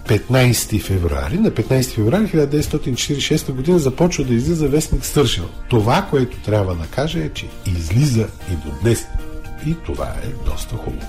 15 0.09 0.81
февруари. 0.81 1.37
На 1.37 1.51
15 1.51 1.91
февруари 1.91 2.27
1946 2.27 3.51
година 3.51 3.79
започва 3.79 4.23
да 4.23 4.33
излиза 4.33 4.67
вестник 4.67 5.05
Стършил. 5.05 5.49
Това, 5.69 6.07
което 6.09 6.37
трябва 6.37 6.75
да 6.75 6.85
кажа 6.85 7.19
е, 7.19 7.29
че 7.29 7.47
излиза 7.65 8.27
и 8.51 8.55
до 8.55 8.71
днес. 8.81 9.05
И 9.67 9.75
това 9.85 10.05
е 10.05 10.49
доста 10.49 10.75
хубаво. 10.75 11.07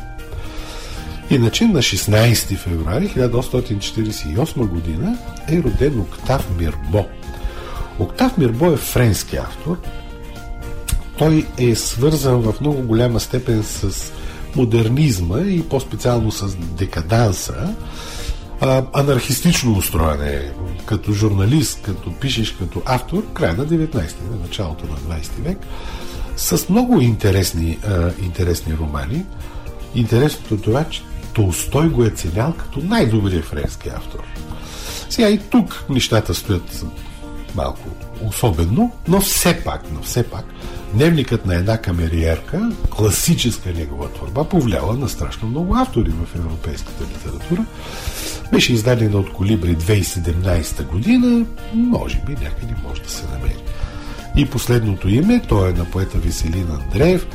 Иначе 1.31 1.64
на 1.64 1.79
16 1.79 2.57
февруари 2.57 3.09
1848 3.09 4.66
година 4.66 5.18
е 5.49 5.62
роден 5.62 6.01
Октав 6.01 6.49
Мирбо. 6.59 7.07
Октав 7.99 8.38
Мирбо 8.38 8.73
е 8.73 8.77
френски 8.77 9.37
автор. 9.37 9.77
Той 11.20 11.46
е 11.59 11.74
свързан 11.74 12.40
в 12.40 12.61
много 12.61 12.83
голяма 12.83 13.20
степен 13.20 13.62
с 13.62 14.12
модернизма 14.56 15.40
и 15.40 15.62
по-специално 15.62 16.33
с 16.33 16.56
декаданса 16.56 17.74
а, 18.61 18.83
анархистично 18.92 19.78
устроен 19.78 20.22
е 20.22 20.52
като 20.87 21.12
журналист, 21.12 21.83
като 21.83 22.12
пишеш, 22.12 22.52
като 22.52 22.83
автор, 22.85 23.33
края 23.33 23.54
на 23.54 23.66
19 23.66 24.09
ти 24.09 24.14
началото 24.42 24.87
на 24.87 25.16
20 25.16 25.42
век, 25.42 25.59
с 26.37 26.68
много 26.68 27.00
интересни, 27.00 27.78
а, 27.87 28.11
интересни 28.22 28.74
романи. 28.80 29.24
Интересното 29.94 30.54
е 30.54 30.59
това, 30.59 30.85
че 30.85 31.02
Толстой 31.33 31.88
го 31.88 32.04
е 32.04 32.11
ценял 32.11 32.54
като 32.59 32.80
най-добрият 32.80 33.44
френски 33.44 33.88
автор. 33.88 34.18
Сега 35.11 35.28
и 35.28 35.38
тук 35.38 35.85
нещата 35.90 36.35
стоят 36.35 36.85
малко 37.55 37.89
особено, 38.25 38.93
но 39.09 39.21
все 39.21 39.65
пак, 39.65 39.83
но 39.93 40.03
все 40.03 40.23
пак, 40.23 40.45
Дневникът 40.95 41.47
на 41.47 41.55
една 41.55 41.79
камериерка, 41.79 42.71
класическа 42.91 43.73
негова 43.73 44.13
творба, 44.13 44.45
повлияла 44.45 44.97
на 44.97 45.09
страшно 45.09 45.49
много 45.49 45.77
автори 45.77 46.11
в 46.11 46.37
европейската 46.37 47.05
литература. 47.05 47.65
Беше 48.53 48.73
издадена 48.73 49.17
от 49.17 49.33
Колибри 49.33 49.77
2017 49.77 50.87
година, 50.87 51.47
може 51.75 52.21
би 52.27 52.33
някъде 52.33 52.75
може 52.89 53.03
да 53.03 53.11
се 53.11 53.27
намери. 53.33 53.63
И 54.37 54.47
последното 54.47 55.09
име, 55.09 55.43
то 55.49 55.67
е 55.67 55.73
на 55.73 55.85
поета 55.85 56.19
Веселин 56.19 56.67
Андреев, 56.71 57.27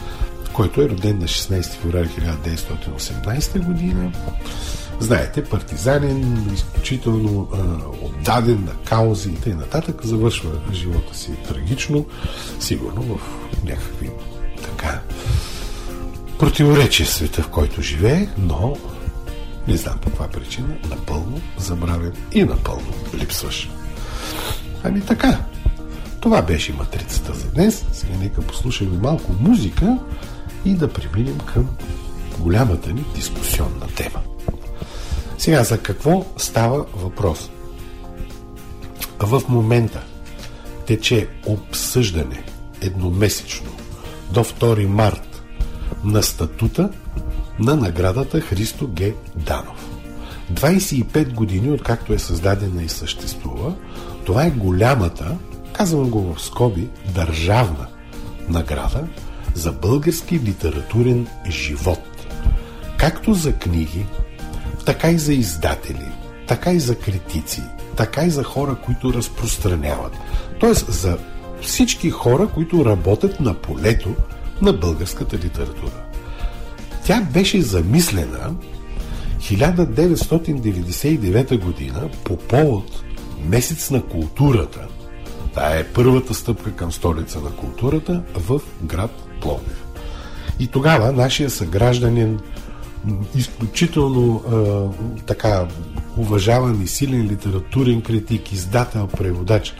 който 0.53 0.81
е 0.81 0.89
роден 0.89 1.19
на 1.19 1.25
16 1.25 1.63
феврари 1.63 2.07
1918 2.07 3.59
година. 3.59 4.11
Знаете, 4.99 5.43
партизанин, 5.43 6.49
изключително 6.53 7.47
а, 7.53 7.57
отдаден 8.05 8.63
на 8.65 8.73
каузи 8.85 9.29
и 9.29 9.35
т.н. 9.35 9.81
завършва 10.03 10.51
живота 10.73 11.17
си 11.17 11.31
трагично, 11.47 12.05
сигурно 12.59 13.01
в 13.01 13.19
някакви 13.63 14.09
така 14.63 15.01
противоречия 16.39 17.05
света, 17.05 17.43
в 17.43 17.49
който 17.49 17.81
живее, 17.81 18.27
но 18.37 18.77
не 19.67 19.77
знам 19.77 19.97
по 19.97 20.09
каква 20.09 20.27
причина, 20.27 20.67
напълно 20.89 21.41
забравен 21.57 22.13
и 22.31 22.43
напълно 22.43 22.93
липсваш. 23.13 23.69
Ами 24.83 25.01
така, 25.01 25.39
това 26.19 26.41
беше 26.41 26.73
матрицата 26.73 27.33
за 27.33 27.47
днес. 27.47 27.85
Сега 27.93 28.17
нека 28.17 28.41
послушаме 28.41 28.97
малко 28.97 29.33
музика 29.39 29.97
и 30.65 30.73
да 30.73 30.93
преминем 30.93 31.37
към 31.39 31.69
голямата 32.39 32.93
ни 32.93 33.05
дискусионна 33.15 33.87
тема. 33.95 34.34
Сега, 35.37 35.63
за 35.63 35.77
какво 35.77 36.25
става 36.37 36.85
въпрос? 36.95 37.49
В 39.19 39.41
момента 39.49 40.03
тече 40.85 41.27
обсъждане 41.45 42.43
едномесечно 42.81 43.71
до 44.31 44.43
2 44.43 44.85
март 44.85 45.43
на 46.03 46.23
статута 46.23 46.89
на 47.59 47.75
наградата 47.75 48.41
Христо 48.41 48.89
Г. 48.97 49.11
Данов. 49.35 49.89
25 50.53 51.33
години, 51.33 51.71
откакто 51.71 52.13
е 52.13 52.19
създадена 52.19 52.83
и 52.83 52.89
съществува, 52.89 53.73
това 54.25 54.45
е 54.45 54.51
голямата, 54.51 55.37
казвам 55.73 56.09
го 56.09 56.33
в 56.33 56.41
скоби, 56.41 56.89
държавна 57.15 57.87
награда 58.49 59.03
за 59.53 59.71
български 59.71 60.39
литературен 60.39 61.27
живот. 61.49 62.27
Както 62.97 63.33
за 63.33 63.53
книги, 63.53 64.05
така 64.85 65.09
и 65.09 65.17
за 65.17 65.33
издатели, 65.33 66.07
така 66.47 66.71
и 66.71 66.79
за 66.79 66.95
критици, 66.95 67.61
така 67.95 68.23
и 68.23 68.29
за 68.29 68.43
хора, 68.43 68.75
които 68.85 69.13
разпространяват. 69.13 70.13
Тоест 70.59 70.91
за 70.91 71.17
всички 71.61 72.09
хора, 72.09 72.47
които 72.47 72.85
работят 72.85 73.39
на 73.39 73.53
полето 73.53 74.15
на 74.61 74.73
българската 74.73 75.37
литература. 75.37 76.03
Тя 77.05 77.21
беше 77.21 77.61
замислена 77.61 78.55
1999 79.39 81.59
година 81.59 82.09
по 82.23 82.37
повод 82.37 83.03
Месец 83.49 83.91
на 83.91 84.03
културата. 84.03 84.87
Това 85.49 85.75
е 85.75 85.83
първата 85.83 86.33
стъпка 86.33 86.71
към 86.71 86.91
столица 86.91 87.39
на 87.39 87.49
културата 87.49 88.23
в 88.35 88.61
град 88.83 89.11
Пловдив. 89.41 89.83
И 90.59 90.67
тогава 90.67 91.11
нашия 91.11 91.49
съгражданин 91.49 92.39
изключително 93.35 94.43
а, 94.51 95.23
така 95.25 95.67
уважаван 96.17 96.81
и 96.81 96.87
силен 96.87 97.27
литературен 97.27 98.01
критик, 98.01 98.51
издател, 98.51 99.07
преводач 99.07 99.73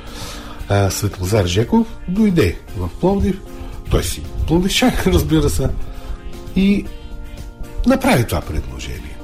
а, 0.69 0.89
Светлозар 0.89 1.45
Жеков 1.45 1.88
дойде 2.07 2.57
в 2.77 2.89
Пловдив. 2.99 3.41
Той 3.89 4.03
си 4.03 4.21
пловдивчак, 4.47 5.07
разбира 5.07 5.49
се, 5.49 5.69
и 6.55 6.85
направи 7.88 8.27
това 8.27 8.41
предложение. 8.41 9.17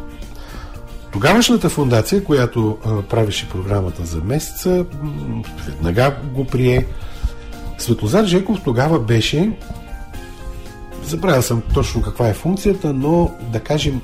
Тогавашната 1.14 1.70
фундация, 1.70 2.24
която 2.24 2.78
а, 2.86 3.02
правеше 3.02 3.50
програмата 3.50 4.06
за 4.06 4.18
месеца, 4.18 4.86
веднага 5.66 6.16
го 6.34 6.46
прие. 6.46 6.86
Светлозар 7.78 8.26
Жеков 8.26 8.60
тогава 8.64 9.00
беше 9.00 9.52
забравя 11.04 11.44
съм 11.44 11.62
точно 11.74 12.02
каква 12.02 12.28
е 12.28 12.34
функцията, 12.34 12.94
но 12.94 13.32
да 13.52 13.60
кажем 13.60 14.02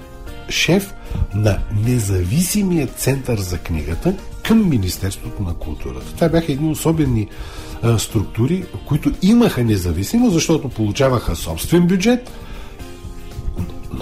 шеф 0.49 0.93
на 1.35 1.59
независимия 1.83 2.87
център 2.87 3.39
за 3.39 3.57
книгата 3.57 4.13
към 4.43 4.69
Министерството 4.69 5.43
на 5.43 5.53
културата. 5.53 6.15
Това 6.15 6.29
бяха 6.29 6.51
едни 6.51 6.71
особени 6.71 7.27
а, 7.81 7.99
структури, 7.99 8.65
които 8.87 9.11
имаха 9.21 9.63
независимо, 9.63 10.29
защото 10.29 10.69
получаваха 10.69 11.35
собствен 11.35 11.87
бюджет, 11.87 12.31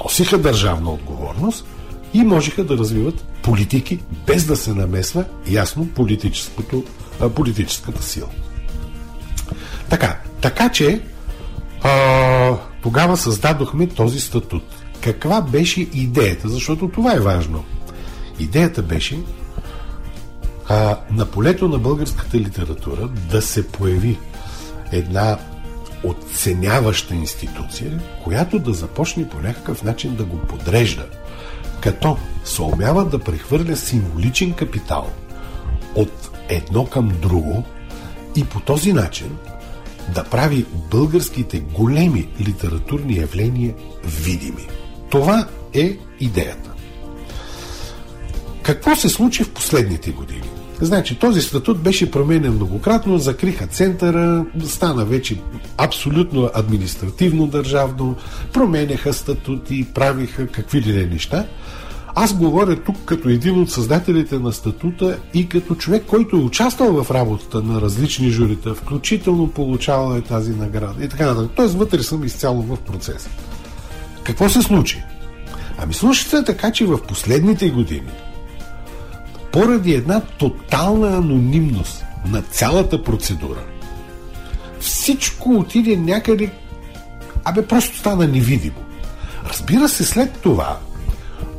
носиха 0.03 0.37
държавна 0.37 0.91
отговорност 0.91 1.65
и 2.13 2.23
можеха 2.23 2.63
да 2.63 2.77
развиват 2.77 3.25
политики 3.41 3.99
без 4.27 4.45
да 4.45 4.55
се 4.55 4.73
намесва 4.73 5.25
ясно 5.47 5.87
политическото, 5.87 6.83
а, 7.21 7.29
политическата 7.29 8.03
сила. 8.03 8.27
Така, 9.89 10.19
така 10.41 10.69
че 10.69 11.01
а, 11.85 12.57
тогава 12.81 13.17
създадохме 13.17 13.87
този 13.87 14.19
статут. 14.19 14.63
Каква 15.01 15.41
беше 15.41 15.81
идеята? 15.81 16.49
Защото 16.49 16.87
това 16.87 17.13
е 17.13 17.19
важно. 17.19 17.63
Идеята 18.39 18.81
беше 18.81 19.19
а, 20.69 20.97
на 21.11 21.25
полето 21.25 21.67
на 21.67 21.77
българската 21.77 22.37
литература 22.37 23.07
да 23.07 23.41
се 23.41 23.67
появи 23.67 24.17
една 24.91 25.37
оценяваща 26.03 27.15
институция, 27.15 27.99
която 28.23 28.59
да 28.59 28.73
започне 28.73 29.29
по 29.29 29.39
някакъв 29.39 29.83
начин 29.83 30.15
да 30.15 30.23
го 30.23 30.37
подрежда, 30.37 31.05
като 31.81 32.17
се 32.43 32.61
умява 32.61 33.05
да 33.05 33.19
прехвърля 33.19 33.75
символичен 33.75 34.53
капитал 34.53 35.09
от 35.95 36.31
едно 36.49 36.85
към 36.85 37.11
друго 37.21 37.63
и 38.35 38.43
по 38.43 38.59
този 38.59 38.93
начин 38.93 39.37
да 40.13 40.23
прави 40.23 40.65
българските 40.91 41.59
големи 41.59 42.27
литературни 42.47 43.17
явления 43.17 43.73
видими. 44.05 44.67
Това 45.09 45.47
е 45.73 45.97
идеята. 46.19 46.71
Какво 48.61 48.95
се 48.95 49.09
случи 49.09 49.43
в 49.43 49.51
последните 49.51 50.11
години? 50.11 50.49
Значи, 50.81 51.19
този 51.19 51.41
статут 51.41 51.79
беше 51.81 52.11
променен 52.11 52.53
многократно, 52.53 53.17
закриха 53.17 53.67
центъра, 53.67 54.45
стана 54.65 55.05
вече 55.05 55.41
абсолютно 55.77 56.49
административно 56.53 57.47
държавно, 57.47 58.15
променяха 58.53 59.13
статути, 59.13 59.87
правиха 59.93 60.47
какви 60.47 60.81
ли 60.81 60.93
не 60.93 61.05
неща– 61.05 61.45
аз 62.15 62.33
говоря 62.33 62.75
тук 62.75 62.95
като 63.05 63.29
един 63.29 63.61
от 63.61 63.71
създателите 63.71 64.39
на 64.39 64.53
статута 64.53 65.19
и 65.33 65.49
като 65.49 65.75
човек, 65.75 66.03
който 66.07 66.35
е 66.35 66.39
участвал 66.39 67.03
в 67.03 67.11
работата 67.11 67.61
на 67.61 67.81
различни 67.81 68.29
журита, 68.29 68.75
включително 68.75 69.51
получавал 69.51 70.17
е 70.17 70.21
тази 70.21 70.51
награда 70.51 71.05
и 71.05 71.09
така 71.09 71.25
нататък. 71.25 71.51
Тоест 71.55 71.75
вътре 71.75 72.03
съм 72.03 72.23
изцяло 72.23 72.61
в 72.61 72.77
процеса. 72.77 73.29
Какво 74.23 74.49
се 74.49 74.61
случи? 74.61 75.03
Ами 75.77 75.93
случи 75.93 76.23
се 76.23 76.43
така, 76.43 76.71
че 76.71 76.85
в 76.85 77.01
последните 77.01 77.69
години, 77.69 78.11
поради 79.51 79.93
една 79.93 80.21
тотална 80.21 81.17
анонимност 81.17 82.03
на 82.27 82.41
цялата 82.41 83.03
процедура, 83.03 83.63
всичко 84.79 85.49
отиде 85.49 85.97
някъде, 85.97 86.51
абе 87.43 87.67
просто 87.67 87.97
стана 87.97 88.27
невидимо. 88.27 88.85
Разбира 89.49 89.89
се, 89.89 90.05
след 90.05 90.31
това 90.31 90.77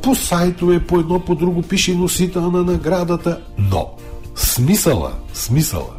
по 0.01 0.15
сайтове, 0.15 0.79
по 0.79 0.99
едно, 0.99 1.19
по 1.19 1.35
друго 1.35 1.61
пише 1.61 1.95
носител 1.95 2.51
на 2.51 2.63
наградата, 2.63 3.41
но 3.57 3.89
смисъла, 4.35 5.13
смисъла 5.33 5.97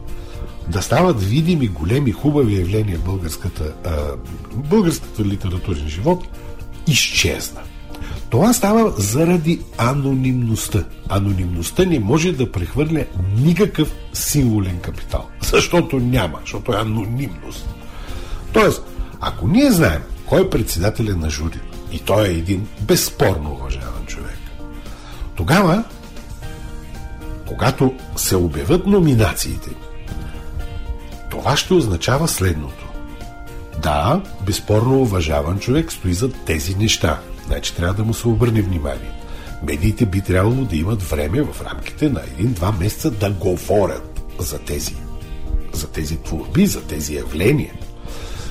да 0.69 0.83
стават 0.83 1.23
видими 1.23 1.69
големи, 1.69 2.13
хубави 2.13 2.59
явления 2.59 2.99
в 2.99 3.05
българската, 3.05 3.73
а, 3.85 3.97
българската 4.55 5.25
литературен 5.25 5.89
живот, 5.89 6.25
изчезна. 6.87 7.61
Това 8.31 8.53
става 8.53 8.91
заради 8.97 9.61
анонимността. 9.79 10.85
Анонимността 11.09 11.85
не 11.85 11.99
може 11.99 12.33
да 12.33 12.53
прехвърля 12.53 13.05
никакъв 13.37 13.95
символен 14.13 14.81
капитал, 14.81 15.27
защото 15.43 15.97
няма, 15.97 16.39
защото 16.41 16.73
е 16.73 16.77
анонимност. 16.77 17.69
Тоест, 18.53 18.83
ако 19.21 19.49
ние 19.49 19.71
знаем 19.71 20.03
кой 20.27 20.41
е 20.41 20.51
председателя 20.51 21.17
на 21.17 21.31
жури, 21.31 21.61
и 21.93 21.99
той 21.99 22.29
е 22.29 22.33
един 22.33 22.69
безспорно 22.81 23.53
уважаван 23.53 24.07
човек. 24.07 24.39
Тогава, 25.37 25.85
когато 27.47 27.95
се 28.17 28.37
обявят 28.37 28.87
номинациите, 28.87 29.71
това 31.31 31.57
ще 31.57 31.75
означава 31.75 32.29
следното. 32.29 32.89
Да, 33.83 34.23
безспорно 34.47 35.01
уважаван 35.01 35.59
човек 35.59 35.93
стои 35.93 36.15
за 36.15 36.33
тези 36.33 36.75
неща. 36.75 37.21
Значи 37.47 37.77
трябва 37.77 37.95
да 37.95 38.05
му 38.05 38.15
се 38.15 38.29
обърне 38.29 38.63
внимание. 38.63 39.11
Медиите 39.63 40.07
би 40.07 40.21
трябвало 40.21 40.65
да 40.65 40.77
имат 40.77 41.03
време 41.03 41.43
в 41.43 41.63
рамките 41.63 42.09
на 42.09 42.21
един-два 42.21 42.73
месеца 42.73 43.11
да 43.11 43.31
говорят 43.31 44.21
за 44.39 44.59
тези, 44.59 44.95
за 45.73 45.87
тези 45.87 46.17
творби, 46.17 46.67
за 46.67 46.83
тези 46.83 47.15
явления. 47.15 47.73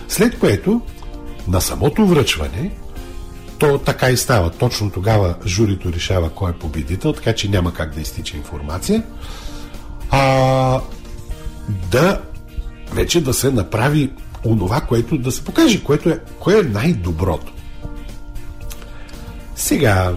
След 0.08 0.40
което 0.40 0.82
на 1.48 1.62
самото 1.62 2.06
връчване 2.06 2.72
то 3.60 3.78
така 3.78 4.10
и 4.10 4.18
става. 4.18 4.50
Точно 4.50 4.92
тогава 4.92 5.36
журито 5.46 5.94
решава 5.94 6.30
кой 6.30 6.52
е 6.52 6.54
победител, 6.54 7.14
така 7.14 7.34
че 7.34 7.50
няма 7.50 7.74
как 7.74 7.94
да 7.94 8.02
изтича 8.02 8.38
информация. 8.38 9.04
А, 10.12 10.82
да 11.92 12.22
вече 12.92 13.24
да 13.24 13.34
се 13.34 13.52
направи 13.52 14.12
онова, 14.46 14.82
което 14.82 15.18
да 15.18 15.32
се 15.32 15.44
покаже, 15.44 15.84
което 15.84 16.10
е, 16.10 16.20
кое 16.40 16.60
е 16.60 16.64
най-доброто. 16.64 17.54
Сега, 19.56 20.16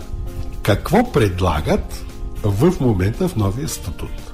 какво 0.62 1.12
предлагат 1.12 2.04
в 2.42 2.72
момента 2.80 3.28
в 3.28 3.36
новия 3.36 3.68
статут? 3.68 4.32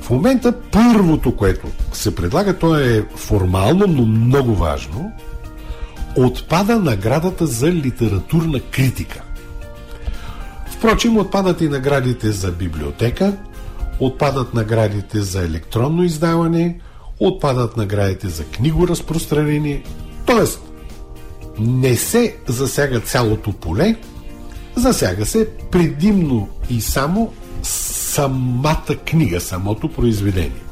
В 0.00 0.10
момента 0.10 0.54
първото, 0.72 1.36
което 1.36 1.66
се 1.92 2.14
предлага, 2.14 2.58
то 2.58 2.78
е 2.78 3.06
формално, 3.16 3.86
но 3.86 4.06
много 4.06 4.54
важно– 4.54 5.12
отпада 6.16 6.78
наградата 6.78 7.46
за 7.46 7.72
литературна 7.72 8.60
критика. 8.60 9.22
Впрочем, 10.70 11.16
отпадат 11.16 11.60
и 11.60 11.68
наградите 11.68 12.32
за 12.32 12.52
библиотека, 12.52 13.36
отпадат 14.00 14.54
наградите 14.54 15.20
за 15.20 15.44
електронно 15.44 16.04
издаване, 16.04 16.80
отпадат 17.20 17.76
наградите 17.76 18.28
за 18.28 18.44
книгоразпространение, 18.44 19.82
т.е. 20.26 20.44
не 21.58 21.96
се 21.96 22.36
засяга 22.46 23.00
цялото 23.00 23.52
поле, 23.52 23.96
засяга 24.76 25.26
се 25.26 25.48
предимно 25.70 26.48
и 26.70 26.80
само 26.80 27.32
самата 27.62 28.96
книга, 29.06 29.40
самото 29.40 29.88
произведение. 29.88 30.62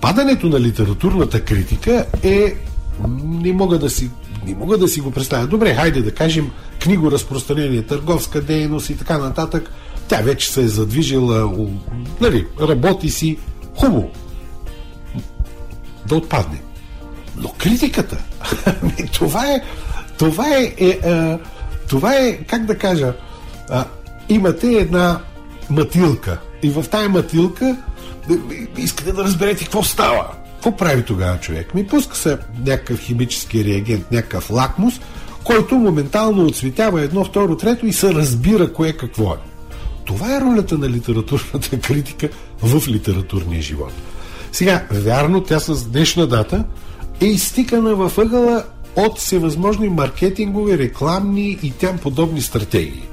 Падането 0.00 0.46
на 0.46 0.60
литературната 0.60 1.44
критика 1.44 2.06
е 2.22 2.54
не 3.24 3.52
мога 3.52 3.78
да 3.78 3.90
си 3.90 4.10
не 4.46 4.54
мога 4.54 4.78
да 4.78 4.88
си 4.88 5.00
го 5.00 5.10
представя. 5.10 5.46
Добре, 5.46 5.74
хайде 5.74 6.02
да 6.02 6.14
кажем 6.14 6.50
книгоразпространение, 6.82 7.82
търговска 7.82 8.40
дейност 8.40 8.90
и 8.90 8.96
така 8.96 9.18
нататък. 9.18 9.70
Тя 10.08 10.16
вече 10.16 10.52
се 10.52 10.62
е 10.62 10.68
задвижила, 10.68 11.68
нали, 12.20 12.46
работи 12.60 13.10
си. 13.10 13.38
Хубаво. 13.76 14.10
Да 16.06 16.14
отпадне. 16.14 16.62
Но 17.36 17.48
критиката, 17.48 18.18
това 19.12 19.46
е, 19.46 19.62
това 20.18 20.56
е, 20.56 20.74
е, 20.78 20.88
е, 20.88 21.38
това 21.88 22.14
е, 22.14 22.36
как 22.36 22.64
да 22.64 22.78
кажа, 22.78 23.14
а, 23.70 23.84
имате 24.28 24.66
една 24.66 25.20
матилка 25.70 26.40
и 26.62 26.70
в 26.70 26.84
тая 26.90 27.08
матилка 27.08 27.76
искате 28.76 29.12
да 29.12 29.24
разберете 29.24 29.64
какво 29.64 29.82
става. 29.82 30.26
Какво 30.64 30.76
прави 30.76 31.02
тогава 31.02 31.40
човек? 31.40 31.74
Ми 31.74 31.86
пуска 31.86 32.16
се 32.16 32.38
някакъв 32.66 33.00
химически 33.00 33.64
реагент, 33.64 34.10
някакъв 34.10 34.50
лакмус, 34.50 34.94
който 35.44 35.74
моментално 35.74 36.46
отцветява 36.46 37.02
едно, 37.02 37.24
второ, 37.24 37.56
трето 37.56 37.86
и 37.86 37.92
се 37.92 38.14
разбира 38.14 38.72
кое 38.72 38.92
какво 38.92 39.32
е. 39.32 39.36
Това 40.04 40.36
е 40.36 40.40
ролята 40.40 40.78
на 40.78 40.88
литературната 40.88 41.80
критика 41.80 42.28
в 42.62 42.88
литературния 42.88 43.62
живот. 43.62 43.92
Сега, 44.52 44.86
вярно, 44.90 45.42
тя 45.42 45.60
с 45.60 45.84
днешна 45.88 46.26
дата 46.26 46.64
е 47.20 47.26
изтикана 47.26 47.94
във 47.94 48.18
ъгъла 48.18 48.64
от 48.96 49.18
всевъзможни 49.18 49.88
маркетингови, 49.88 50.78
рекламни 50.78 51.58
и 51.62 51.70
тям 51.70 51.98
подобни 51.98 52.42
стратегии. 52.42 53.08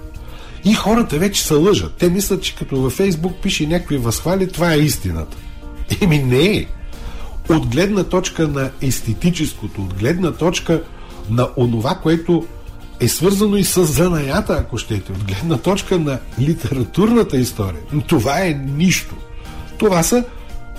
И 0.65 0.73
хората 0.73 1.19
вече 1.19 1.43
се 1.43 1.53
лъжат. 1.53 1.93
Те 1.93 2.09
мислят, 2.09 2.43
че 2.43 2.55
като 2.55 2.81
във 2.81 2.93
Фейсбук 2.93 3.33
пише 3.41 3.67
някакви 3.67 3.97
възхвали, 3.97 4.47
това 4.47 4.73
е 4.73 4.79
истината. 4.79 5.37
Еми 6.01 6.19
не 6.19 6.45
е. 6.45 6.65
От 7.49 7.67
гледна 7.67 8.04
точка 8.04 8.47
на 8.47 8.71
естетическото, 8.82 9.82
от 9.82 9.93
гледна 9.93 10.32
точка 10.32 10.84
на 11.30 11.47
онова, 11.58 11.99
което 12.04 12.45
е 12.99 13.08
свързано 13.08 13.58
и 13.58 13.63
с 13.63 13.86
занаята, 13.86 14.54
ако 14.54 14.77
щете, 14.77 15.12
от 15.12 15.23
гледна 15.23 15.58
точка 15.58 15.99
на 15.99 16.19
литературната 16.39 17.38
история. 17.38 17.82
Това 18.08 18.45
е 18.45 18.54
нищо. 18.54 19.15
Това 19.77 20.04
са 20.04 20.23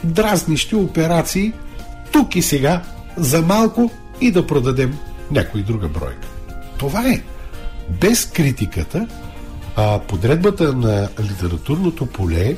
дразнищи 0.05 0.75
операции 0.75 1.53
тук 2.13 2.37
и 2.37 2.43
сега 2.43 2.83
за 3.17 3.43
малко 3.43 3.91
и 4.21 4.31
да 4.31 4.47
продадем 4.47 4.99
някой 5.31 5.63
друга 5.63 5.89
бройка. 5.89 6.29
Това 6.79 7.09
е. 7.09 7.23
Без 8.01 8.27
критиката, 8.27 9.07
а, 9.77 9.99
подредбата 9.99 10.73
на 10.73 11.09
литературното 11.21 12.07
поле 12.07 12.57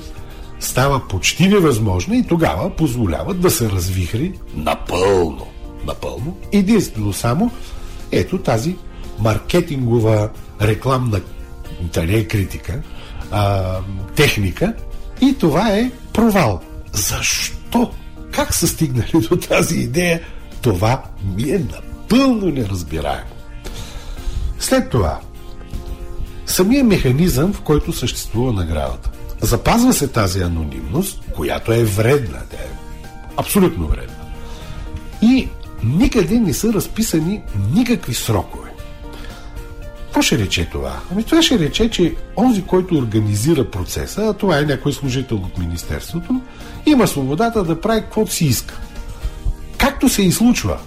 става 0.65 1.09
почти 1.09 1.49
невъзможна 1.49 2.17
и 2.17 2.27
тогава 2.27 2.71
позволяват 2.71 3.41
да 3.41 3.51
се 3.51 3.71
развихри 3.71 4.33
напълно. 4.55 5.47
Напълно. 5.87 6.37
Единствено 6.53 7.13
само 7.13 7.51
ето 8.13 8.39
тази 8.39 8.77
маркетингова 9.19 10.31
рекламна 10.63 11.21
да 11.81 12.03
не 12.03 12.15
е 12.15 12.25
критика, 12.25 12.83
а, 13.31 13.79
техника 14.17 14.75
и 15.21 15.39
това 15.39 15.69
е 15.69 15.91
провал. 16.13 16.61
Защо? 16.93 17.91
Как 18.31 18.55
са 18.55 18.69
стигнали 18.69 19.27
до 19.31 19.37
тази 19.37 19.77
идея? 19.77 20.21
Това 20.63 21.03
ми 21.37 21.51
е 21.51 21.59
напълно 21.59 22.47
неразбираемо. 22.47 23.31
След 24.59 24.91
това, 24.91 25.21
самия 26.47 26.85
механизъм, 26.85 27.53
в 27.53 27.61
който 27.61 27.93
съществува 27.93 28.53
наградата. 28.53 29.11
Запазва 29.45 29.93
се 29.93 30.09
тази 30.09 30.43
анонимност, 30.43 31.23
която 31.37 31.73
е 31.73 31.85
вредна. 31.85 32.39
Тя 32.51 32.57
е 32.57 32.77
абсолютно 33.37 33.87
вредна. 33.87 34.15
И 35.23 35.49
никъде 35.85 36.41
не 36.41 36.55
са 36.55 36.73
разписани 36.73 37.43
никакви 37.75 38.15
срокове. 38.15 38.71
Какво 40.05 40.23
ще 40.23 40.39
рече 40.39 40.69
това? 40.73 41.01
Ами 41.13 41.25
това 41.25 41.43
ще 41.43 41.59
рече, 41.59 41.91
че 41.91 42.15
онзи, 42.37 42.63
който 42.63 42.95
организира 42.95 43.71
процеса, 43.71 44.23
а 44.23 44.33
това 44.33 44.59
е 44.59 44.63
някой 44.63 44.93
служител 44.93 45.37
от 45.37 45.59
Министерството, 45.59 46.41
има 46.87 47.07
свободата 47.07 47.65
да 47.65 47.81
прави 47.81 48.01
каквото 48.01 48.33
си 48.33 48.45
иска. 48.45 48.81
Както 49.79 50.09
се 50.09 50.23
излучва, 50.23 50.79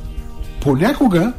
понякога 0.61 1.33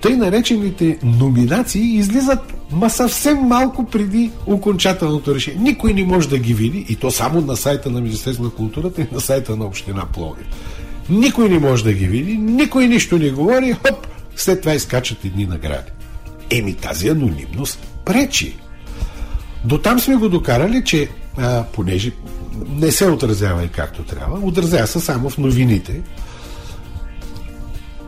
тъй 0.00 0.16
наречените 0.16 0.98
номинации 1.02 1.96
излизат 1.96 2.55
ма 2.70 2.90
съвсем 2.90 3.38
малко 3.38 3.86
преди 3.86 4.30
окончателното 4.46 5.34
решение. 5.34 5.60
Никой 5.60 5.94
не 5.94 6.04
може 6.04 6.28
да 6.28 6.38
ги 6.38 6.54
види 6.54 6.86
и 6.88 6.96
то 6.96 7.10
само 7.10 7.40
на 7.40 7.56
сайта 7.56 7.90
на 7.90 8.00
Министерството 8.00 8.48
на 8.48 8.54
културата 8.54 9.02
и 9.02 9.06
на 9.12 9.20
сайта 9.20 9.56
на 9.56 9.64
Община 9.64 10.06
Пловдив. 10.06 10.46
Никой 11.08 11.48
не 11.48 11.58
може 11.58 11.84
да 11.84 11.92
ги 11.92 12.06
види, 12.06 12.38
никой 12.38 12.86
нищо 12.86 13.18
не 13.18 13.30
говори, 13.30 13.72
хоп, 13.72 14.06
след 14.36 14.60
това 14.60 14.74
изкачат 14.74 15.24
едни 15.24 15.46
награди. 15.46 15.90
Еми 16.50 16.74
тази 16.74 17.08
анонимност 17.08 17.78
пречи. 18.04 18.56
До 19.64 19.78
там 19.78 20.00
сме 20.00 20.16
го 20.16 20.28
докарали, 20.28 20.84
че 20.84 21.08
а, 21.38 21.64
понеже 21.64 22.12
не 22.68 22.92
се 22.92 23.06
отразява 23.06 23.64
и 23.64 23.68
както 23.68 24.02
трябва, 24.02 24.38
отразява 24.38 24.86
се 24.86 25.00
само 25.00 25.30
в 25.30 25.38
новините. 25.38 26.00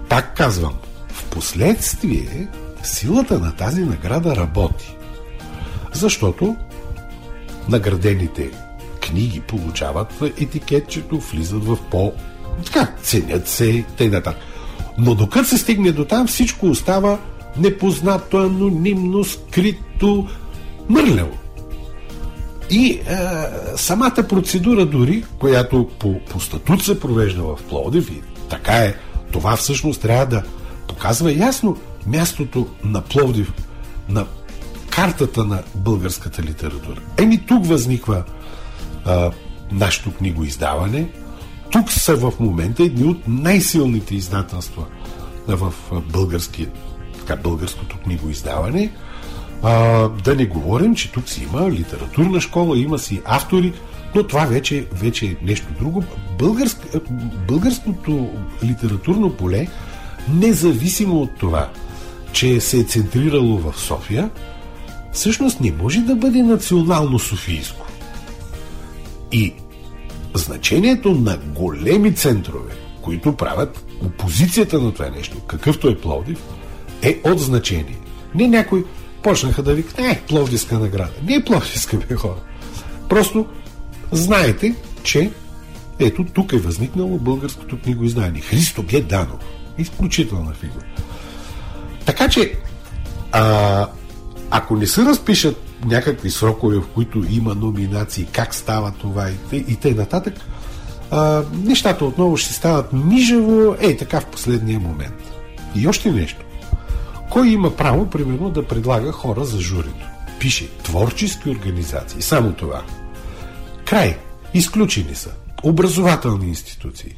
Пак 0.09 0.37
казвам, 0.37 0.75
в 1.09 1.25
последствие 1.25 2.49
силата 2.83 3.39
на 3.39 3.53
тази 3.53 3.85
награда 3.85 4.37
работи. 4.37 4.97
Защото 5.93 6.57
наградените 7.69 8.51
книги 9.01 9.41
получават 9.41 10.23
етикетчето, 10.23 11.19
влизат 11.19 11.65
в 11.65 11.79
по... 11.91 12.13
Така, 12.65 12.95
ценят 13.03 13.49
се, 13.49 13.85
тъй 13.97 14.09
нататък. 14.09 14.43
Но 14.99 15.15
докато 15.15 15.49
се 15.49 15.59
стигне 15.59 15.93
до 15.93 16.05
там, 16.05 16.27
всичко 16.27 16.67
остава 16.67 17.19
непознато, 17.57 18.37
анонимно, 18.37 19.25
скрито, 19.25 20.27
мърляво. 20.89 21.39
И 22.71 22.91
е, 22.91 23.01
самата 23.77 24.25
процедура 24.29 24.87
дори, 24.87 25.25
която 25.39 25.89
по, 25.99 26.21
по 26.21 26.41
статут 26.41 26.85
се 26.85 27.01
провежда 27.01 27.43
в 27.43 27.59
Плодив, 27.69 28.11
и 28.11 28.23
така 28.51 28.73
е, 28.73 28.95
това 29.33 29.57
всъщност 29.57 30.01
трябва 30.01 30.27
да 30.27 30.43
показва 30.89 31.33
ясно 31.33 31.77
мястото 32.09 32.67
на 32.85 33.01
Пловдив 33.01 33.53
на 34.09 34.27
картата 34.91 35.45
на 35.45 35.63
българската 35.75 36.43
литература. 36.43 37.01
Еми 37.17 37.47
тук 37.47 37.67
възниква 37.67 38.25
а, 39.05 39.31
нашето 39.73 40.15
книгоиздаване. 40.15 41.09
Тук 41.71 41.93
са 41.93 42.17
в 42.17 42.33
момента 42.41 42.83
едни 42.83 43.05
от 43.05 43.29
най-силните 43.29 44.15
издателства 44.15 44.85
в 45.47 45.73
български, 46.13 46.69
така, 47.19 47.37
българското 47.37 47.97
книгоиздаване. 47.97 48.93
А, 49.63 50.09
да 50.09 50.37
не 50.37 50.47
говорим, 50.47 50.95
че 50.95 51.13
тук 51.13 51.29
си 51.29 51.43
има 51.43 51.71
литературна 51.71 52.41
школа, 52.41 52.79
има 52.79 52.99
си 52.99 53.21
автори, 53.25 53.73
но 54.15 54.23
това 54.23 54.45
вече, 54.45 54.87
вече 54.93 55.27
е 55.27 55.37
нещо 55.43 55.67
друго. 55.81 56.05
Българск, 56.39 56.87
българското 57.49 58.31
литературно 58.65 59.37
поле, 59.37 59.67
независимо 60.35 61.21
от 61.21 61.31
това, 61.39 61.71
че 62.33 62.61
се 62.61 62.79
е 62.79 62.85
центрирало 62.85 63.59
в 63.59 63.81
София, 63.81 64.31
всъщност 65.13 65.61
не 65.61 65.73
може 65.73 66.01
да 66.01 66.17
бъде 66.17 66.43
национално 66.43 67.19
софийско. 67.19 67.87
И 69.33 69.55
значението 70.35 71.11
на 71.11 71.39
големи 71.55 72.15
центрове, 72.15 72.73
които 73.03 73.37
правят 73.37 73.85
опозицията 74.05 74.81
на 74.81 74.93
това 74.93 75.11
нещо, 75.11 75.41
какъвто 75.41 75.89
е 75.89 75.99
Пловдив, 75.99 76.39
е 77.03 77.21
от 77.25 77.41
значение. 77.41 77.99
Не 78.35 78.49
някой 78.49 78.85
почнаха 79.23 79.63
да 79.63 79.75
викат, 79.75 79.99
е, 79.99 80.23
Пловдивска 80.29 80.79
награда. 80.79 81.13
Не 81.25 81.35
е 81.35 81.45
Пловдивска, 81.45 81.97
бе 81.97 82.15
хора. 82.15 82.41
Просто 83.09 83.47
знаете, 84.13 84.75
че 85.03 85.31
ето 85.99 86.25
тук 86.25 86.53
е 86.53 86.59
възникнало 86.59 87.19
българското 87.19 87.79
книгоиздание. 87.79 88.41
Христо 88.41 88.85
Г. 88.91 89.27
Изключителна 89.79 90.53
фигура. 90.55 90.85
Така 92.09 92.29
че, 92.29 92.55
а, 93.33 93.87
ако 94.51 94.77
не 94.77 94.87
се 94.87 95.05
разпишат 95.05 95.57
някакви 95.85 96.31
срокове, 96.31 96.77
в 96.77 96.87
които 96.95 97.25
има 97.31 97.55
номинации, 97.55 98.27
как 98.33 98.55
става 98.55 98.93
това 98.93 99.31
и, 99.31 99.57
и 99.57 99.77
т.н. 99.77 99.95
нататък, 99.95 100.35
а, 101.11 101.43
нещата 101.53 102.05
отново 102.05 102.37
ще 102.37 102.53
стават 102.53 102.93
мижево, 102.93 103.77
ей 103.81 103.97
така 103.97 104.21
в 104.21 104.27
последния 104.27 104.81
момент. 104.81 105.15
И 105.75 105.89
още 105.89 106.11
нещо. 106.11 106.41
Кой 107.31 107.49
има 107.49 107.77
право, 107.77 108.11
примерно, 108.11 108.51
да 108.51 108.67
предлага 108.67 109.13
хора 109.13 109.45
за 109.45 109.61
журито? 109.61 110.07
Пише 110.41 110.69
творчески 110.83 111.51
организации. 111.51 112.23
Само 112.23 112.53
това. 112.53 112.83
Край. 113.85 114.19
Изключени 114.55 115.15
са. 115.15 115.31
Образователни 115.63 116.49
институции. 116.49 117.15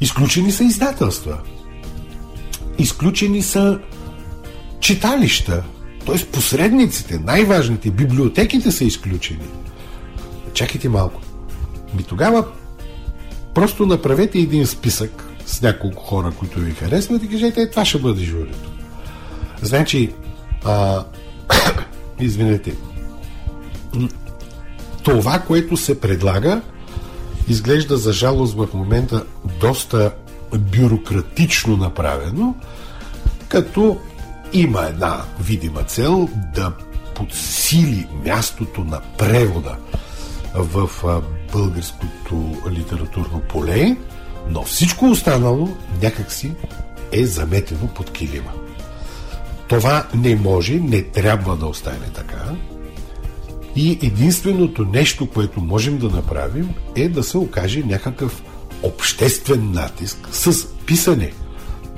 Изключени 0.00 0.52
са 0.52 0.64
издателства. 0.64 1.38
Изключени 2.78 3.42
са 3.42 3.78
читалища, 4.88 5.62
т.е. 6.06 6.26
посредниците, 6.26 7.18
най-важните, 7.18 7.90
библиотеките 7.90 8.72
са 8.72 8.84
изключени. 8.84 9.46
Чакайте 10.52 10.88
малко. 10.88 11.20
Ми 11.96 12.02
тогава 12.02 12.44
просто 13.54 13.86
направете 13.86 14.38
един 14.38 14.66
списък 14.66 15.24
с 15.46 15.62
няколко 15.62 16.02
хора, 16.02 16.32
които 16.38 16.60
ви 16.60 16.70
харесват 16.70 17.22
и 17.22 17.28
кажете, 17.28 17.60
е, 17.60 17.70
това 17.70 17.84
ще 17.84 17.98
бъде 17.98 18.24
журито. 18.24 18.70
Значи, 19.62 20.12
а, 20.64 21.04
извинете, 22.20 22.74
това, 25.02 25.38
което 25.38 25.76
се 25.76 26.00
предлага, 26.00 26.60
изглежда 27.48 27.96
за 27.96 28.12
жалост 28.12 28.54
в 28.54 28.68
момента 28.74 29.24
доста 29.60 30.12
бюрократично 30.58 31.76
направено, 31.76 32.54
като 33.48 34.00
има 34.52 34.86
една 34.86 35.24
видима 35.40 35.82
цел 35.82 36.28
да 36.54 36.72
подсили 37.14 38.06
мястото 38.26 38.84
на 38.84 39.00
превода 39.18 39.76
в 40.54 40.90
българското 41.52 42.56
литературно 42.70 43.42
поле, 43.48 43.96
но 44.50 44.62
всичко 44.62 45.10
останало 45.10 45.68
някакси 46.02 46.52
е 47.12 47.24
заметено 47.24 47.88
под 47.88 48.10
килима. 48.10 48.52
Това 49.68 50.06
не 50.14 50.36
може, 50.36 50.74
не 50.74 51.02
трябва 51.02 51.56
да 51.56 51.66
остане 51.66 52.06
така. 52.14 52.44
И 53.76 53.98
единственото 54.02 54.84
нещо, 54.84 55.30
което 55.30 55.60
можем 55.60 55.98
да 55.98 56.08
направим, 56.08 56.74
е 56.96 57.08
да 57.08 57.22
се 57.22 57.38
окаже 57.38 57.82
някакъв 57.86 58.42
обществен 58.82 59.72
натиск 59.72 60.28
с 60.32 60.66
писане 60.86 61.32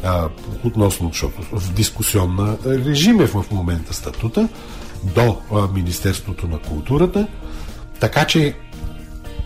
а, 0.04 0.28
относно, 0.64 1.08
защото 1.08 1.42
в 1.52 1.72
дискусионна 1.72 2.56
режим 2.66 3.20
е 3.20 3.26
в 3.26 3.44
момента 3.50 3.94
статута 3.94 4.48
до 5.04 5.36
а, 5.52 5.68
Министерството 5.74 6.48
на 6.48 6.58
културата. 6.58 7.26
Така 8.00 8.24
че 8.24 8.56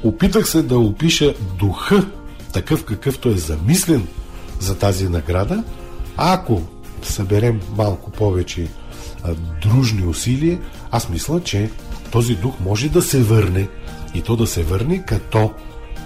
опитах 0.05 0.49
се 0.49 0.63
да 0.63 0.79
опиша 0.79 1.35
духа, 1.59 2.07
такъв 2.53 2.85
какъвто 2.85 3.29
е 3.29 3.37
замислен 3.37 4.07
за 4.61 4.79
тази 4.79 5.09
награда. 5.09 5.65
Ако 6.17 6.63
съберем 7.03 7.61
малко 7.77 8.11
повече 8.11 8.69
а, 9.25 9.35
дружни 9.63 10.07
усилия, 10.07 10.59
аз 10.91 11.09
мисля, 11.09 11.41
че 11.41 11.71
този 12.11 12.35
дух 12.35 12.55
може 12.61 12.89
да 12.89 13.03
се 13.03 13.23
върне 13.23 13.69
и 14.15 14.23
то 14.23 14.37
да 14.37 14.47
се 14.47 14.63
върне 14.63 15.05
като 15.07 15.53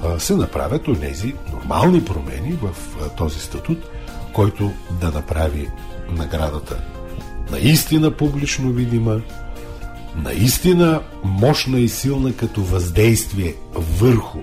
а, 0.04 0.18
се 0.20 0.34
направят 0.34 1.00
тези 1.00 1.34
нормални 1.52 2.04
промени 2.04 2.52
в 2.52 2.68
а, 3.02 3.08
този 3.08 3.40
статут, 3.40 3.78
който 4.38 4.72
да 5.00 5.10
направи 5.10 5.68
наградата. 6.10 6.80
Наистина 7.50 8.10
публично 8.10 8.72
видима, 8.72 9.20
наистина 10.16 11.02
мощна 11.24 11.80
и 11.80 11.88
силна 11.88 12.32
като 12.32 12.62
въздействие 12.62 13.54
върху 13.74 14.38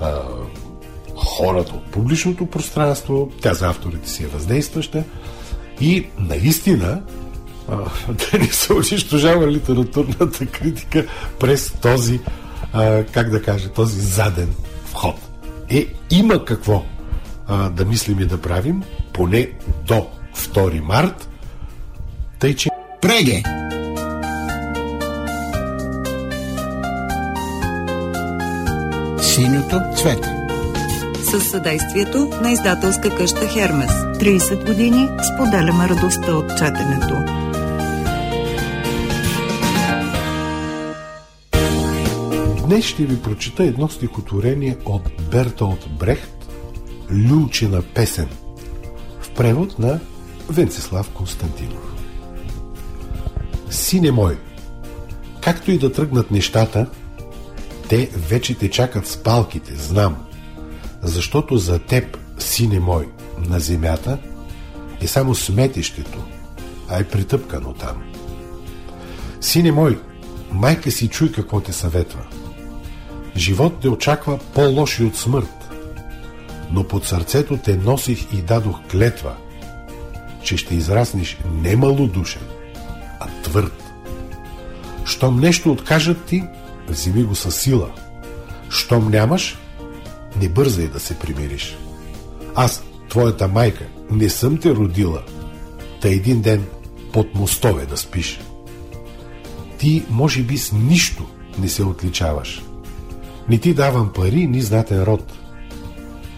а, 0.00 0.20
хората 1.16 1.74
от 1.74 1.84
публичното 1.84 2.46
пространство, 2.46 3.30
тя 3.40 3.54
за 3.54 3.68
авторите 3.68 4.08
си 4.08 4.24
е 4.24 4.26
въздействаща. 4.26 5.04
И 5.80 6.06
наистина 6.18 7.02
а, 7.68 7.76
да 8.08 8.38
не 8.38 8.46
се 8.46 8.72
унищожава 8.72 9.50
литературната 9.50 10.46
критика 10.46 11.06
през 11.40 11.72
този, 11.72 12.20
а, 12.72 13.04
как 13.04 13.30
да 13.30 13.42
кажа, 13.42 13.68
този 13.68 14.00
заден 14.00 14.54
вход. 14.84 15.16
Е, 15.70 15.86
има 16.10 16.44
какво 16.44 16.84
а, 17.46 17.70
да 17.70 17.84
мислим 17.84 18.20
и 18.20 18.26
да 18.26 18.40
правим, 18.40 18.82
поне 19.18 19.48
до 19.86 20.06
2 20.34 20.80
март, 20.80 21.28
тъй 22.38 22.54
че... 22.54 22.70
Преге! 23.00 23.42
Синьото 29.22 29.80
цвете 29.96 30.34
с 31.22 31.40
съдействието 31.40 32.30
на 32.42 32.52
издателска 32.52 33.16
къща 33.16 33.48
Хермес. 33.48 33.90
30 33.90 34.66
години 34.66 35.08
споделяме 35.34 35.88
радостта 35.88 36.34
от 36.34 36.58
четенето. 36.58 37.14
Днес 42.66 42.84
ще 42.84 43.04
ви 43.04 43.22
прочита 43.22 43.64
едно 43.64 43.88
стихотворение 43.88 44.76
от 44.84 45.02
Бертолд 45.30 45.88
Брехт 45.98 46.48
«Люлчина 47.30 47.82
песен» 47.94 48.28
превод 49.38 49.78
на 49.78 50.00
Венцислав 50.48 51.10
Константинов. 51.10 51.94
Сине 53.70 54.10
мой, 54.10 54.38
както 55.40 55.70
и 55.70 55.78
да 55.78 55.92
тръгнат 55.92 56.30
нещата, 56.30 56.86
те 57.88 58.10
вече 58.16 58.54
те 58.54 58.70
чакат 58.70 59.06
с 59.06 59.16
палките, 59.16 59.74
знам– 59.74 60.16
защото 61.02 61.56
за 61.56 61.78
теб, 61.78 62.18
сине 62.38 62.80
мой, 62.80 63.08
на 63.38 63.60
земята 63.60 64.18
е 65.00 65.06
само 65.06 65.34
сметището, 65.34 66.18
а 66.88 67.00
е 67.00 67.04
притъпкано 67.04 67.72
там. 67.72 68.02
Сине 69.40 69.72
мой, 69.72 69.98
майка 70.52 70.90
си 70.90 71.08
чуй 71.08 71.32
какво 71.32 71.60
те 71.60 71.72
съветва. 71.72 72.26
Живот 73.36 73.74
те 73.80 73.88
очаква 73.88 74.38
по-лоши 74.54 75.04
от 75.04 75.16
смърт, 75.16 75.57
но 76.72 76.84
под 76.84 77.06
сърцето 77.06 77.56
те 77.56 77.76
носих 77.76 78.32
и 78.32 78.36
дадох 78.36 78.76
клетва, 78.90 79.36
че 80.42 80.56
ще 80.56 80.74
израснеш 80.74 81.38
не 81.62 81.76
малодушен, 81.76 82.42
а 83.20 83.26
твърд. 83.42 83.82
Щом 85.04 85.40
нещо 85.40 85.72
откажат 85.72 86.24
ти, 86.24 86.44
вземи 86.88 87.22
го 87.22 87.34
със 87.34 87.56
сила. 87.56 87.90
Щом 88.70 89.10
нямаш, 89.10 89.58
не 90.40 90.48
бързай 90.48 90.88
да 90.88 91.00
се 91.00 91.18
примириш. 91.18 91.76
Аз, 92.54 92.82
твоята 93.08 93.48
майка, 93.48 93.84
не 94.10 94.28
съм 94.28 94.58
те 94.58 94.70
родила, 94.70 95.22
та 96.00 96.08
един 96.08 96.40
ден 96.40 96.64
под 97.12 97.34
мостове 97.34 97.86
да 97.86 97.96
спиш. 97.96 98.40
Ти, 99.78 100.04
може 100.10 100.42
би, 100.42 100.58
с 100.58 100.72
нищо 100.72 101.26
не 101.58 101.68
се 101.68 101.84
отличаваш. 101.84 102.62
Не 103.48 103.58
ти 103.58 103.74
давам 103.74 104.12
пари, 104.12 104.46
ни 104.46 104.60
знатен 104.60 105.02
род. 105.02 105.37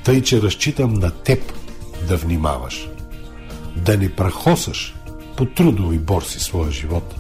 Тъй, 0.05 0.23
че 0.23 0.43
разчитам 0.43 0.95
на 0.95 1.11
теб 1.11 1.53
да 2.09 2.17
внимаваш. 2.17 2.89
Да 3.77 3.99
не 3.99 4.17
прахосаш 4.17 4.95
по 5.37 5.47
трудови 5.47 5.99
борси 5.99 6.41
своя 6.41 6.71
живот. 6.71 7.15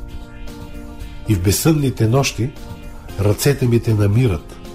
И 1.28 1.34
в 1.34 1.42
безсънните 1.42 2.08
нощи 2.08 2.50
ръцете 3.20 3.66
ми 3.66 3.80
те 3.80 3.94
намират– 3.94 4.56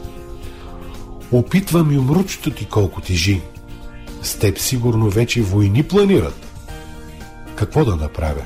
Опитвам 1.32 1.92
и 1.92 1.98
умручето 1.98 2.52
ти 2.52 2.66
колко 2.66 3.02
тежи. 3.02 3.42
С 4.22 4.36
теб 4.36 4.60
сигурно 4.60 5.10
вече 5.10 5.42
войни 5.42 5.84
планират. 5.84 6.48
Какво 7.56 7.86
да 7.86 7.96
направя? 7.96 8.46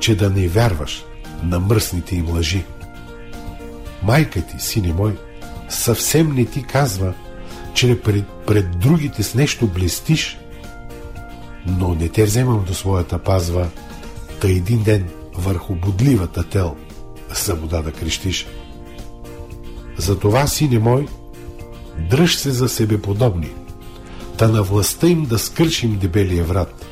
Че 0.00 0.16
да 0.16 0.30
не 0.30 0.48
вярваш 0.48 1.04
на 1.42 1.60
мръсните 1.60 2.16
им 2.16 2.30
лъжи. 2.30 2.64
Майка 4.02 4.42
ти, 4.42 4.54
сине 4.58 4.92
мой, 4.92 5.16
съвсем 5.68 6.34
не 6.34 6.44
ти 6.44 6.62
казва, 6.62 7.14
че 7.76 8.00
пред, 8.00 8.24
пред 8.46 8.78
другите 8.78 9.22
с 9.22 9.34
нещо 9.34 9.66
блестиш, 9.66 10.38
но 11.66 11.94
не 11.94 12.08
те 12.08 12.24
вземам 12.24 12.64
до 12.64 12.74
своята 12.74 13.18
пазва, 13.18 13.68
та 14.40 14.48
един 14.48 14.82
ден 14.82 15.08
върху 15.34 15.74
бодливата 15.74 16.42
тел 16.42 16.76
събода 17.32 17.82
да 17.82 17.92
крещиш. 17.92 18.46
Затова, 19.98 20.46
сине 20.46 20.78
мой, 20.78 21.08
дръж 22.10 22.36
се 22.36 22.50
за 22.50 22.68
себе 22.68 23.02
подобни, 23.02 23.50
та 24.38 24.48
на 24.48 24.62
властта 24.62 25.06
им 25.06 25.24
да 25.24 25.38
скършим 25.38 25.98
дебелия 25.98 26.44
врат. 26.44 26.86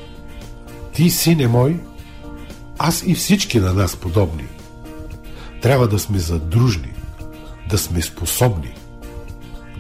Ти, 0.93 1.11
сине 1.11 1.49
мой, 1.49 1.81
аз 2.79 3.03
и 3.07 3.15
всички 3.15 3.59
на 3.61 3.73
нас 3.73 3.97
подобни. 3.97 4.45
Трябва 5.63 5.89
да 5.89 5.99
сме 5.99 6.19
задружни, 6.19 6.93
да 7.71 7.79
сме 7.79 8.03
способни 8.03 8.75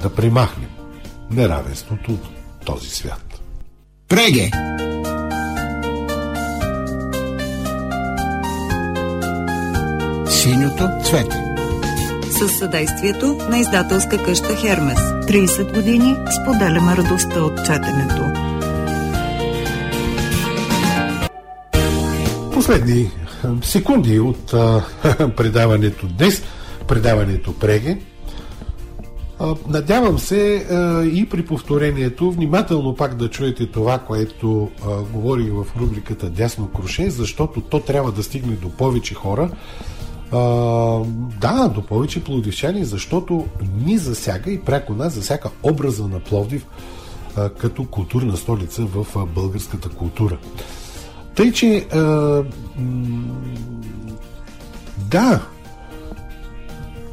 да 0.00 0.14
примахнем 0.14 0.68
неравенството 1.30 2.12
от 2.12 2.28
този 2.64 2.90
свят. 2.90 3.40
Преге! 4.08 4.50
Синьото 10.28 10.88
цвете 11.04 11.54
с 12.34 12.48
съдействието 12.48 13.38
на 13.50 13.58
издателска 13.58 14.24
къща 14.24 14.56
Хермес. 14.56 14.98
30 14.98 15.74
години 15.74 16.16
споделяме 16.42 16.96
радостта 16.96 17.40
от 17.40 17.56
четенето. 17.56 18.22
Последни 22.52 23.10
секунди 23.62 24.18
от 24.20 24.52
а, 24.54 24.84
предаването 25.36 26.06
днес, 26.06 26.42
предаването 26.88 27.58
Преге. 27.58 27.98
Надявам 29.68 30.18
се 30.18 30.66
и 31.12 31.28
при 31.28 31.46
повторението 31.46 32.32
внимателно 32.32 32.94
пак 32.94 33.14
да 33.14 33.30
чуете 33.30 33.66
това, 33.66 33.98
което 33.98 34.70
говорих 35.12 35.52
в 35.52 35.66
рубриката 35.80 36.30
Дясно 36.30 36.68
круше, 36.68 37.10
защото 37.10 37.60
то 37.60 37.80
трябва 37.80 38.12
да 38.12 38.22
стигне 38.22 38.56
до 38.56 38.70
повече 38.70 39.14
хора 39.14 39.50
да, 41.40 41.70
до 41.74 41.82
повече 41.82 42.24
пловдивчани, 42.24 42.84
защото 42.84 43.46
ни 43.84 43.98
засяга 43.98 44.50
и 44.50 44.60
пряко 44.60 44.92
нас 44.92 45.12
засяга 45.12 45.50
образа 45.62 46.08
на 46.08 46.20
Пловдив 46.20 46.66
като 47.58 47.84
културна 47.84 48.36
столица 48.36 48.82
в 48.82 49.26
българската 49.26 49.88
култура. 49.88 50.38
Тъй, 51.34 51.52
че 51.52 51.86
да, 55.10 55.46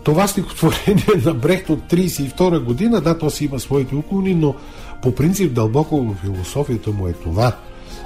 това 0.03 0.27
стихотворение 0.27 1.23
на 1.25 1.33
Брехт 1.33 1.69
от 1.69 1.79
32 1.79 2.63
година, 2.63 3.01
да, 3.01 3.17
то 3.17 3.29
си 3.29 3.45
има 3.45 3.59
своите 3.59 3.95
уклони, 3.95 4.33
но 4.33 4.55
по 5.01 5.15
принцип 5.15 5.53
дълбоко 5.53 6.01
в 6.01 6.15
философията 6.21 6.91
му 6.91 7.07
е 7.07 7.13
това. 7.13 7.55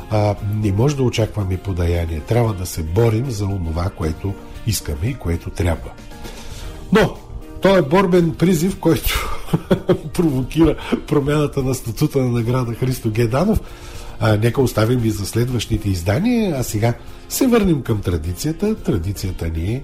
А, 0.10 0.36
не 0.54 0.72
може 0.72 0.96
да 0.96 1.04
очакваме 1.04 1.58
подаяние. 1.58 2.20
Трябва 2.20 2.54
да 2.54 2.66
се 2.66 2.84
борим 2.84 3.32
за 3.32 3.46
онова, 3.46 3.90
което 3.90 4.34
искаме 4.68 5.08
и 5.08 5.14
което 5.14 5.50
трябва. 5.50 5.90
Но, 6.92 7.16
той 7.62 7.80
е 7.80 7.82
борбен 7.82 8.32
призив, 8.32 8.80
който 8.80 9.40
провокира 10.14 10.76
промяната 11.08 11.64
на 11.64 11.76
статута 11.76 12.20
на 12.20 12.30
награда 12.30 12.74
Христо 12.74 13.10
Геданов. 13.10 13.62
А, 14.20 14.38
нека 14.38 14.62
оставим 14.62 15.06
и 15.06 15.10
за 15.10 15.26
следващите 15.26 15.90
издания, 15.90 16.56
а 16.60 16.64
сега 16.64 16.94
се 17.30 17.48
върнем 17.48 17.82
към 17.82 18.02
традицията. 18.02 18.76
Традицията 18.76 19.50
ни 19.50 19.74
е 19.74 19.84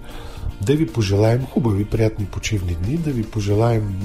да 0.66 0.76
ви 0.76 0.88
пожелаем 0.88 1.46
хубави, 1.46 1.86
приятни 1.86 2.26
почивни 2.26 2.76
дни, 2.76 2.98
да 2.98 3.12
ви 3.12 3.24
пожелаем 3.24 3.96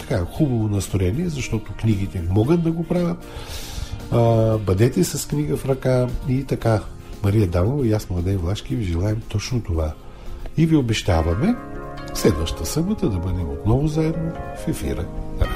така, 0.00 0.24
хубаво 0.24 0.68
настроение, 0.68 1.28
защото 1.28 1.72
книгите 1.80 2.22
могат 2.30 2.62
да 2.62 2.72
го 2.72 2.84
правят. 2.84 3.26
А, 4.10 4.18
бъдете 4.58 5.04
с 5.04 5.28
книга 5.28 5.56
в 5.56 5.66
ръка 5.66 6.08
и 6.28 6.44
така. 6.44 6.80
Мария 7.22 7.46
Дамова 7.46 7.86
и 7.86 7.92
аз, 7.92 8.10
Младен 8.10 8.38
Влашки, 8.38 8.76
ви 8.76 8.84
желаем 8.84 9.22
точно 9.28 9.62
това. 9.62 9.94
И 10.56 10.66
ви 10.66 10.76
обещаваме 10.76 11.56
следващата 12.14 12.66
събота 12.66 13.08
да 13.08 13.18
бъдем 13.18 13.50
отново 13.50 13.88
заедно 13.88 14.32
в 14.64 14.68
ефира 14.68 15.06
на 15.40 15.46